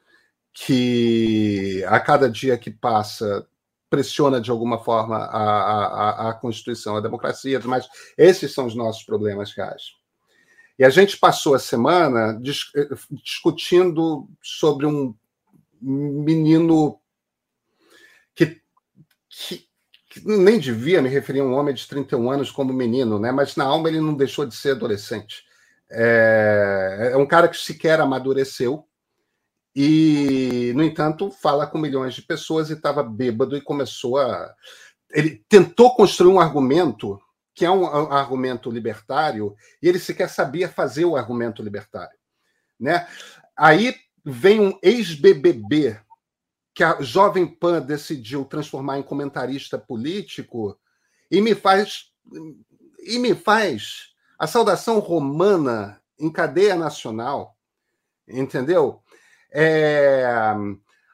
[0.64, 3.46] que a cada dia que passa
[3.88, 9.04] pressiona de alguma forma a, a, a Constituição, a democracia, mas esses são os nossos
[9.04, 9.92] problemas reais.
[10.76, 12.88] E a gente passou a semana dis, eh,
[13.22, 15.14] discutindo sobre um
[15.80, 17.00] menino
[18.34, 18.60] que,
[19.30, 19.64] que,
[20.24, 23.30] nem devia me referir a um homem de 31 anos como menino, né?
[23.30, 25.44] mas na alma ele não deixou de ser adolescente.
[25.90, 28.88] É, é um cara que sequer amadureceu
[29.80, 34.52] e, no entanto, fala com milhões de pessoas e estava bêbado e começou a.
[35.08, 37.16] Ele tentou construir um argumento
[37.54, 42.18] que é um argumento libertário e ele sequer sabia fazer o argumento libertário.
[42.78, 43.06] Né?
[43.56, 46.00] Aí vem um ex-BBB
[46.74, 50.76] que a Jovem Pan decidiu transformar em comentarista político
[51.30, 52.10] e me faz
[52.98, 57.56] e me faz a saudação romana em cadeia nacional,
[58.26, 59.04] entendeu?
[59.50, 60.24] É...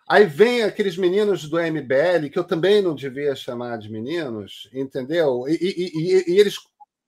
[0.09, 5.45] Aí vem aqueles meninos do MBL, que eu também não devia chamar de meninos, entendeu?
[5.49, 6.57] E, e, e, e eles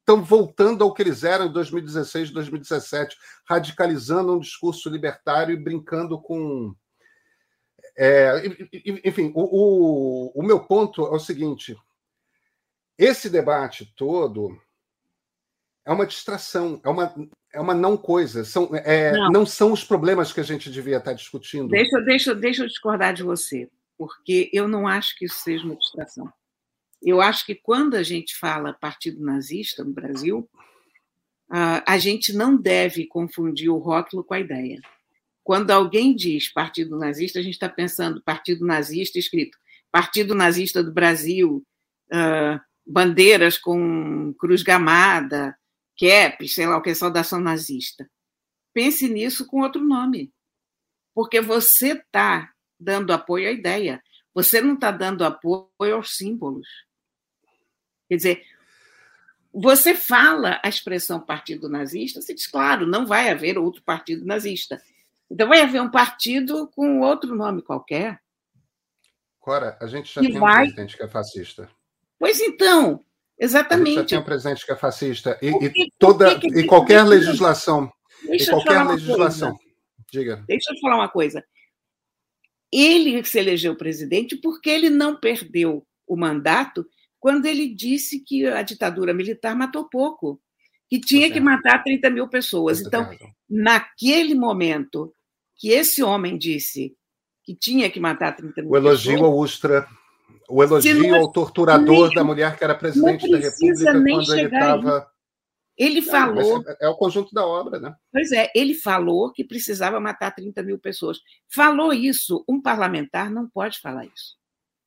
[0.01, 6.19] estão voltando ao que eles eram em 2016, 2017, radicalizando um discurso libertário e brincando
[6.21, 6.75] com
[7.99, 8.43] é,
[9.05, 11.75] enfim, o, o, o meu ponto é o seguinte:
[12.99, 14.61] esse debate todo
[15.87, 17.15] é uma distração, é uma,
[17.55, 18.45] é uma não coisa.
[18.45, 19.31] São, é, não.
[19.31, 19.47] não.
[19.47, 21.69] são os problemas que a gente devia estar discutindo.
[21.69, 25.77] Deixa, deixa, deixa eu discordar de você, porque eu não acho que isso seja uma
[25.77, 26.31] distração.
[27.03, 30.49] Eu acho que quando a gente fala partido nazista no Brasil,
[31.49, 34.81] a gente não deve confundir o rótulo com a ideia.
[35.45, 39.57] Quando alguém diz partido nazista, a gente está pensando partido nazista escrito
[39.93, 41.65] Partido Nazista do Brasil,
[42.87, 45.57] bandeiras com cruz gamada,
[45.99, 48.09] cap, sei lá o que, saudação nazista.
[48.73, 50.33] Pense nisso com outro nome,
[51.15, 54.03] porque você está dando apoio à ideia,
[54.35, 56.69] você não está dando apoio aos símbolos.
[58.09, 58.47] Quer dizer,
[59.53, 64.83] você fala a expressão partido nazista, você diz, claro, não vai haver outro partido nazista.
[65.31, 68.21] Então vai haver um partido com outro nome qualquer.
[69.41, 70.65] Cora, a gente já tem vai...
[70.65, 71.71] um presidente que é fascista.
[72.19, 73.03] Pois então,
[73.39, 73.95] exatamente.
[73.97, 75.39] Já tem um presidente que é fascista.
[75.43, 77.91] E, que, e toda, que que, e qualquer legislação.
[78.27, 79.55] Deixa e qualquer legislação.
[79.55, 79.67] Coisa.
[80.13, 80.45] Diga.
[80.47, 81.45] Deixa eu falar uma coisa.
[82.73, 86.87] Ele se elegeu presidente porque ele não perdeu o mandato
[87.19, 90.41] quando ele disse que a ditadura militar matou pouco,
[90.89, 92.81] que tinha que matar 30 mil pessoas.
[92.81, 93.11] Então,
[93.49, 95.13] naquele momento,
[95.57, 96.95] que esse homem disse
[97.43, 99.89] que tinha que matar 30 mil O elogio pessoas, ao Ustra,
[100.49, 105.11] o elogio ao torturador nem, da mulher que era presidente da República quando ele estava.
[105.77, 106.65] Ele falou.
[106.67, 107.95] É, é, o conjunto da obra, né?
[108.11, 111.19] Pois é, ele falou que precisava matar 30 mil pessoas.
[111.53, 114.37] Falou isso, um parlamentar não pode falar isso.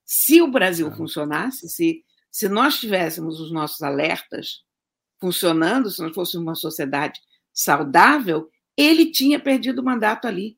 [0.03, 0.95] Se o Brasil é.
[0.95, 4.64] funcionasse, se, se nós tivéssemos os nossos alertas
[5.22, 7.20] funcionando, se nós fôssemos uma sociedade
[7.53, 10.57] saudável, ele tinha perdido o mandato ali.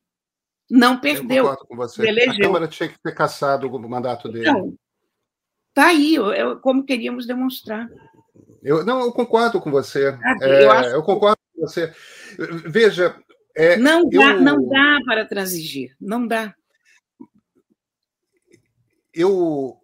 [0.70, 1.48] Não perdeu.
[1.48, 2.08] Eu com você.
[2.08, 4.48] A Câmara tinha que ter caçado o mandato dele.
[4.48, 4.74] Então,
[5.74, 7.88] tá aí, eu, como queríamos demonstrar.
[8.62, 10.16] Eu, não, eu concordo com você.
[10.22, 10.90] Ah, é, eu, acho...
[10.90, 11.92] eu, concordo com você.
[12.66, 13.16] Veja.
[13.54, 14.40] É, não, dá, eu...
[14.40, 15.94] não dá para transigir.
[16.00, 16.54] Não dá.
[19.12, 19.78] Eu.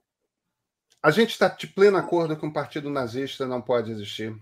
[1.02, 4.34] A gente está de pleno acordo que um partido nazista não pode existir.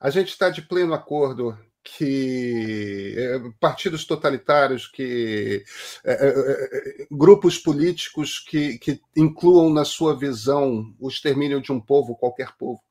[0.00, 1.58] A gente está de pleno acordo
[1.88, 5.64] que é, partidos totalitários, que
[6.04, 12.16] é, é, grupos políticos que, que incluam na sua visão o extermínio de um povo,
[12.16, 12.82] qualquer povo,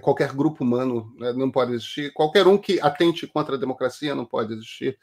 [0.00, 4.24] qualquer grupo humano né, não pode existir, qualquer um que atente contra a democracia não
[4.24, 4.98] pode existir.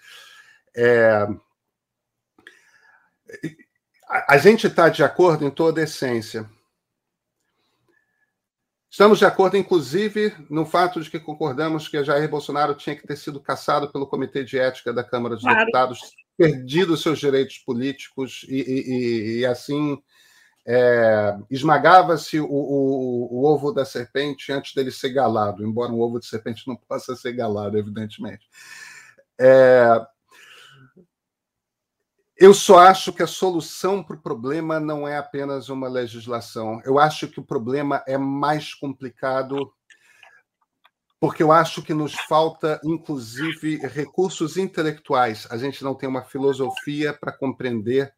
[0.76, 1.28] É...
[4.28, 6.50] A gente está de acordo em toda a essência.
[8.90, 13.18] Estamos de acordo, inclusive, no fato de que concordamos que Jair Bolsonaro tinha que ter
[13.18, 15.60] sido caçado pelo Comitê de Ética da Câmara dos claro.
[15.60, 16.00] Deputados,
[16.36, 20.02] perdido seus direitos políticos e, e, e assim
[20.66, 26.20] é, esmagava-se o, o, o, ovo da serpente antes dele ser galado, embora um ovo
[26.20, 28.48] de serpente não possa ser galado, evidentemente.
[29.40, 30.00] É,
[32.40, 36.82] eu só acho que a solução para o problema não é apenas uma legislação.
[36.86, 39.74] Eu acho que o problema é mais complicado,
[41.20, 45.48] porque eu acho que nos falta, inclusive, recursos intelectuais.
[45.52, 48.10] A gente não tem uma filosofia para compreender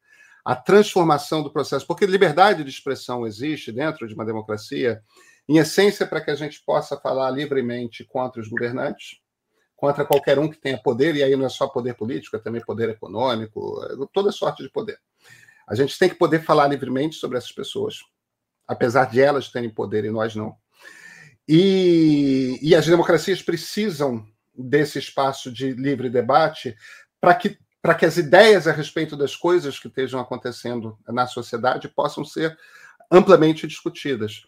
[0.46, 5.02] a transformação do processo, porque liberdade de expressão existe dentro de uma democracia,
[5.50, 9.21] em essência, para que a gente possa falar livremente contra os governantes
[9.82, 12.62] contra qualquer um que tenha poder, e aí não é só poder político, é também
[12.62, 15.00] poder econômico, é toda sorte de poder.
[15.68, 17.96] A gente tem que poder falar livremente sobre essas pessoas,
[18.68, 20.56] apesar de elas terem poder e nós não.
[21.48, 24.24] E, e as democracias precisam
[24.54, 26.76] desse espaço de livre debate
[27.20, 31.90] para que, para que as ideias a respeito das coisas que estejam acontecendo na sociedade
[31.90, 32.56] possam ser
[33.10, 34.44] amplamente discutidas.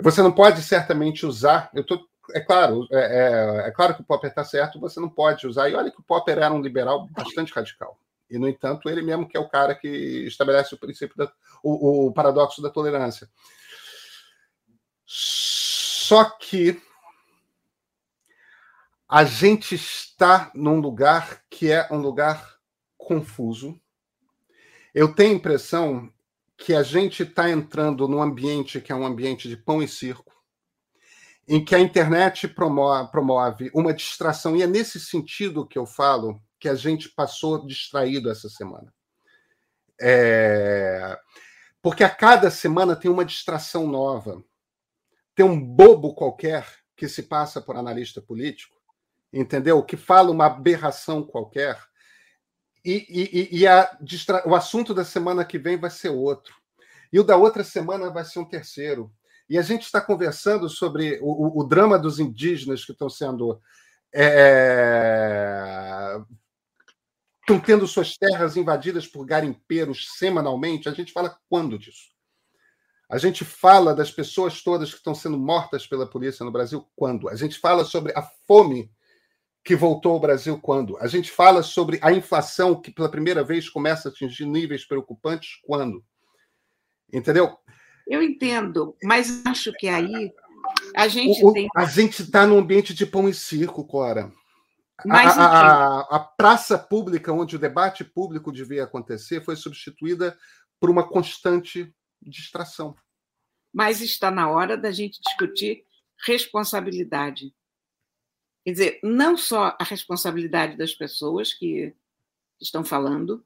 [0.00, 1.68] Você não pode certamente usar.
[1.74, 5.08] Eu estou é claro, é, é, é, claro que o Popper está certo, você não
[5.08, 5.68] pode usar.
[5.68, 7.98] E olha que o Popper era um liberal bastante radical.
[8.28, 9.88] E, no entanto, ele mesmo que é o cara que
[10.26, 13.28] estabelece o princípio, da, o, o paradoxo da tolerância.
[15.04, 16.80] Só que
[19.08, 22.56] a gente está num lugar que é um lugar
[22.98, 23.80] confuso.
[24.92, 26.12] Eu tenho a impressão
[26.56, 30.35] que a gente está entrando num ambiente que é um ambiente de pão e circo
[31.48, 36.68] em que a internet promove, uma distração, e é nesse sentido que eu falo que
[36.68, 38.92] a gente passou distraído essa semana.
[40.00, 41.18] É...
[41.80, 44.42] Porque a cada semana tem uma distração nova.
[45.34, 46.66] Tem um bobo qualquer
[46.96, 48.74] que se passa por analista político,
[49.32, 49.82] entendeu?
[49.84, 51.78] Que fala uma aberração qualquer.
[52.84, 53.98] E, e, e a,
[54.46, 56.54] o assunto da semana que vem vai ser outro.
[57.12, 59.12] E o da outra semana vai ser um terceiro.
[59.48, 63.60] E a gente está conversando sobre o, o, drama dos indígenas que estão sendo.
[64.12, 65.56] É,
[67.40, 70.88] estão tendo suas terras invadidas por garimpeiros semanalmente.
[70.88, 72.10] A gente fala quando disso?
[73.08, 77.28] A gente fala das pessoas todas que estão sendo mortas pela polícia no Brasil quando?
[77.28, 78.90] A gente fala sobre a fome
[79.62, 80.98] que voltou ao Brasil quando?
[80.98, 85.60] A gente fala sobre a inflação que pela primeira vez começa a atingir níveis preocupantes
[85.64, 86.04] quando?
[87.12, 87.56] Entendeu?
[88.06, 90.32] Eu entendo, mas acho que aí
[90.94, 91.68] a gente o, tem.
[91.74, 94.32] A gente está num ambiente de pão e circo, Cora.
[95.04, 100.38] Mas, a, a, a, praça pública onde o debate público devia acontecer foi substituída
[100.80, 102.96] por uma constante distração.
[103.72, 105.84] Mas está na hora da gente discutir
[106.24, 107.54] responsabilidade.
[108.64, 111.94] Quer dizer, não só a responsabilidade das pessoas que
[112.58, 113.44] estão falando,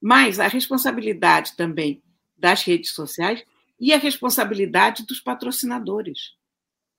[0.00, 2.02] mas a responsabilidade também
[2.36, 3.44] das redes sociais
[3.78, 6.32] e a responsabilidade dos patrocinadores.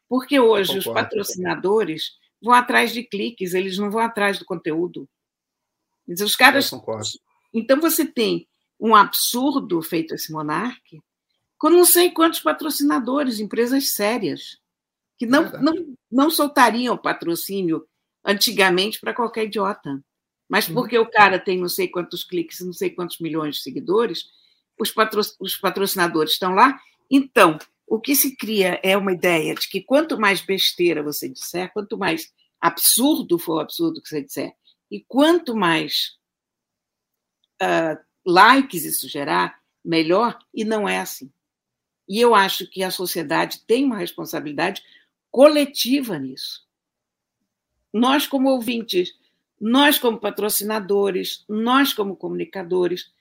[0.08, 2.12] Porque hoje os patrocinadores
[2.42, 5.10] vão atrás de cliques, eles não vão atrás do conteúdo.
[6.08, 6.72] Os caras.
[7.54, 8.48] Então você tem
[8.80, 11.02] um absurdo feito esse monarque
[11.58, 14.60] com não sei quantos patrocinadores, empresas sérias,
[15.18, 17.88] que não, é não, não soltariam patrocínio
[18.24, 20.04] antigamente para qualquer idiota.
[20.48, 20.76] Mas uhum.
[20.76, 24.26] porque o cara tem não sei quantos cliques, não sei quantos milhões de seguidores,
[24.80, 26.80] os, patro, os patrocinadores estão lá.
[27.10, 27.58] Então,
[27.88, 31.98] o que se cria é uma ideia de que quanto mais besteira você disser, quanto
[31.98, 34.56] mais absurdo for o absurdo que você disser,
[34.90, 36.18] e quanto mais
[37.62, 41.32] uh, likes isso gerar, melhor, e não é assim.
[42.08, 44.84] E eu acho que a sociedade tem uma responsabilidade
[45.32, 46.66] coletiva nisso.
[47.94, 49.14] Nós, como ouvintes,
[49.60, 53.12] nós como patrocinadores, nós como comunicadores,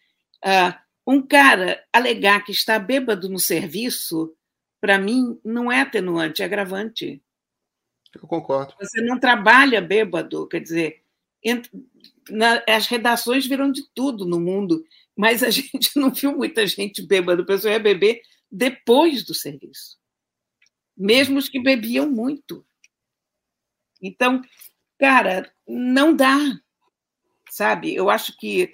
[0.45, 4.35] uh, um cara alegar que está bêbado no serviço,
[4.81, 7.23] para mim, não é atenuante, é agravante.
[8.15, 8.75] Eu concordo.
[8.81, 11.03] Você não trabalha bêbado, quer dizer,
[12.31, 14.85] na, as redações viram de tudo no mundo,
[15.17, 17.43] mas a gente não viu muita gente bêbada.
[17.43, 19.99] O pessoal ia beber depois do serviço,
[20.97, 22.65] mesmo os que bebiam muito.
[24.01, 24.43] Então,
[24.99, 26.39] cara, não dá,
[27.51, 27.95] sabe?
[27.95, 28.73] Eu acho que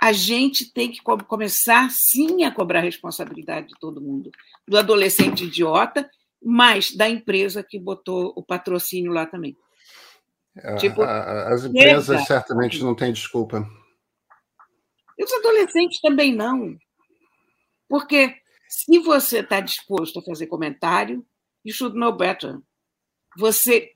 [0.00, 4.30] a gente tem que começar sim a cobrar a responsabilidade de todo mundo,
[4.66, 6.08] do adolescente idiota,
[6.42, 9.56] mas da empresa que botou o patrocínio lá também.
[10.78, 13.68] Tipo, As empresas certamente não têm desculpa.
[15.18, 16.76] E os adolescentes também não.
[17.88, 18.34] Porque
[18.68, 21.24] se você está disposto a fazer comentário,
[21.64, 22.58] you should know better.
[23.38, 23.92] Você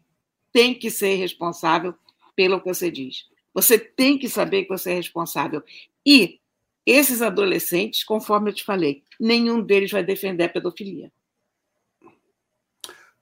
[0.52, 1.94] tem que ser responsável
[2.36, 3.28] pelo que você diz.
[3.52, 5.62] Você tem que saber que você é responsável.
[6.04, 6.40] E
[6.84, 11.12] esses adolescentes, conforme eu te falei, nenhum deles vai defender a pedofilia.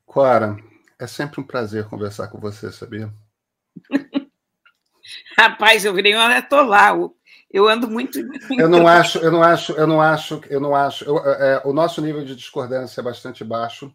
[0.06, 0.56] Clara,
[0.98, 3.12] é sempre um prazer conversar com você, sabia?
[5.36, 6.94] Rapaz, eu virei um atolar.
[7.50, 8.18] Eu ando muito.
[8.58, 11.04] Eu não acho, eu não acho, eu não acho, eu não acho.
[11.04, 13.94] Eu, é, o nosso nível de discordância é bastante baixo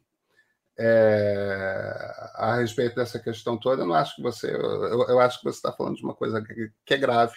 [0.78, 3.84] é, a respeito dessa questão toda.
[3.84, 6.42] Eu não acho que você, eu, eu acho que você está falando de uma coisa
[6.42, 7.36] que, que é grave.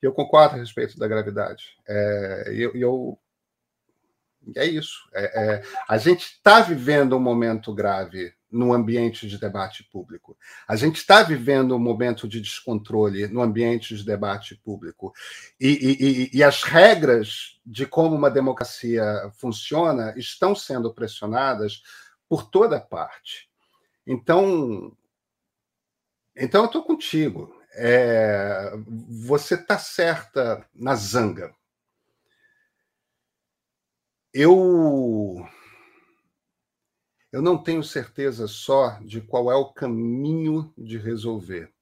[0.00, 1.76] Eu concordo a respeito da gravidade.
[1.86, 3.18] É, eu, eu
[4.56, 5.08] é isso.
[5.12, 10.36] É, é, a gente está vivendo um momento grave no ambiente de debate público.
[10.66, 15.12] A gente está vivendo um momento de descontrole no ambiente de debate público.
[15.60, 21.82] E, e, e, as regras de como uma democracia funciona estão sendo pressionadas
[22.26, 23.50] por toda parte.
[24.06, 24.96] Então,
[26.34, 27.57] então eu estou contigo.
[27.80, 28.72] É,
[29.24, 31.54] você está certa na zanga.
[34.34, 35.46] Eu
[37.30, 41.72] eu não tenho certeza só de qual é o caminho de resolver.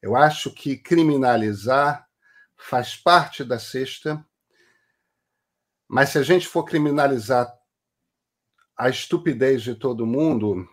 [0.00, 2.06] Eu acho que criminalizar
[2.56, 4.24] faz parte da cesta,
[5.88, 7.52] mas se a gente for criminalizar
[8.76, 10.68] a estupidez de todo mundo,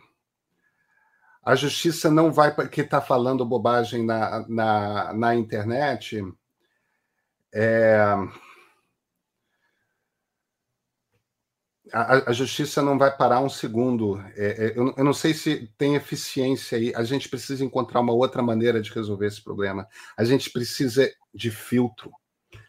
[1.47, 6.21] a justiça não vai, que está falando bobagem na, na, na internet,
[7.55, 7.97] é,
[11.93, 14.19] a, a, justiça não vai parar um segundo.
[14.35, 16.93] É, é, eu, eu, não sei se tem eficiência aí.
[16.93, 19.87] A gente precisa encontrar uma outra maneira de resolver esse problema.
[20.17, 22.11] A gente precisa de filtro.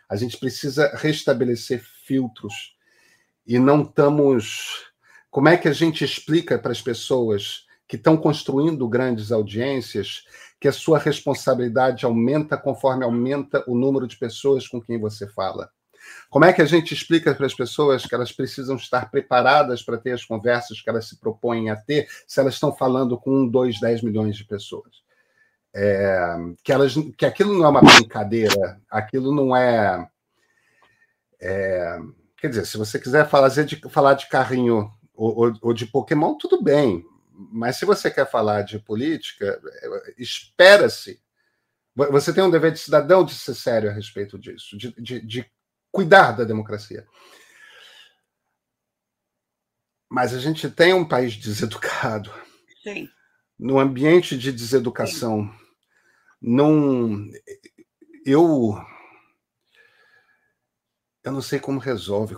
[0.08, 2.76] A gente precisa restabelecer filtros.
[3.44, 4.86] E não estamos.
[5.32, 10.24] Como é que a gente explica para as pessoas que estão construindo grandes audiências
[10.60, 15.70] que a sua responsabilidade aumenta conforme aumenta o número de pessoas com quem você fala?
[16.30, 19.98] Como é que a gente explica para as pessoas que elas precisam estar preparadas para
[19.98, 23.48] ter as conversas que elas se propõem a ter, se elas estão falando com um,
[23.48, 25.02] dois, dez milhões de pessoas?
[25.74, 30.08] É, que, elas, que aquilo não é uma brincadeira, aquilo não é,
[31.40, 31.98] é
[32.40, 36.36] Quer dizer, se você quiser falar de, falar de carrinho ou, ou, ou de Pokémon,
[36.36, 37.04] tudo bem.
[37.38, 39.60] Mas se você quer falar de política,
[40.18, 41.22] espera-se.
[41.94, 45.50] Você tem um dever de cidadão de ser sério a respeito disso, de, de, de
[45.92, 47.06] cuidar da democracia.
[50.10, 52.32] Mas a gente tem um país deseducado.
[52.82, 53.08] Sim.
[53.56, 55.58] No ambiente de deseducação, Sim.
[56.42, 57.24] não.
[58.26, 58.74] Eu.
[61.22, 62.34] Eu não sei como resolve.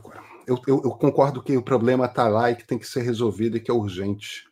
[0.47, 3.57] Eu, eu, eu concordo que o problema está lá e que tem que ser resolvido
[3.57, 4.50] e que é urgente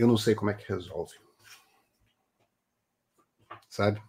[0.00, 1.18] eu não sei como é que resolve.
[3.68, 4.02] Sabe?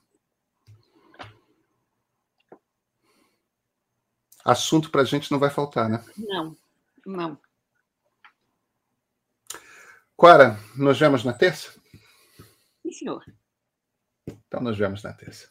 [4.44, 6.04] Assunto para a gente não vai faltar, né?
[6.18, 6.58] Não,
[7.06, 7.38] não.
[10.16, 11.74] Quara, nos vemos na terça?
[12.82, 13.24] Sim, senhor.
[14.28, 15.50] Então, nos vemos na terça.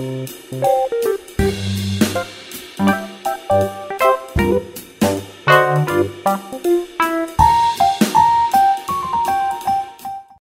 [0.00, 0.79] Música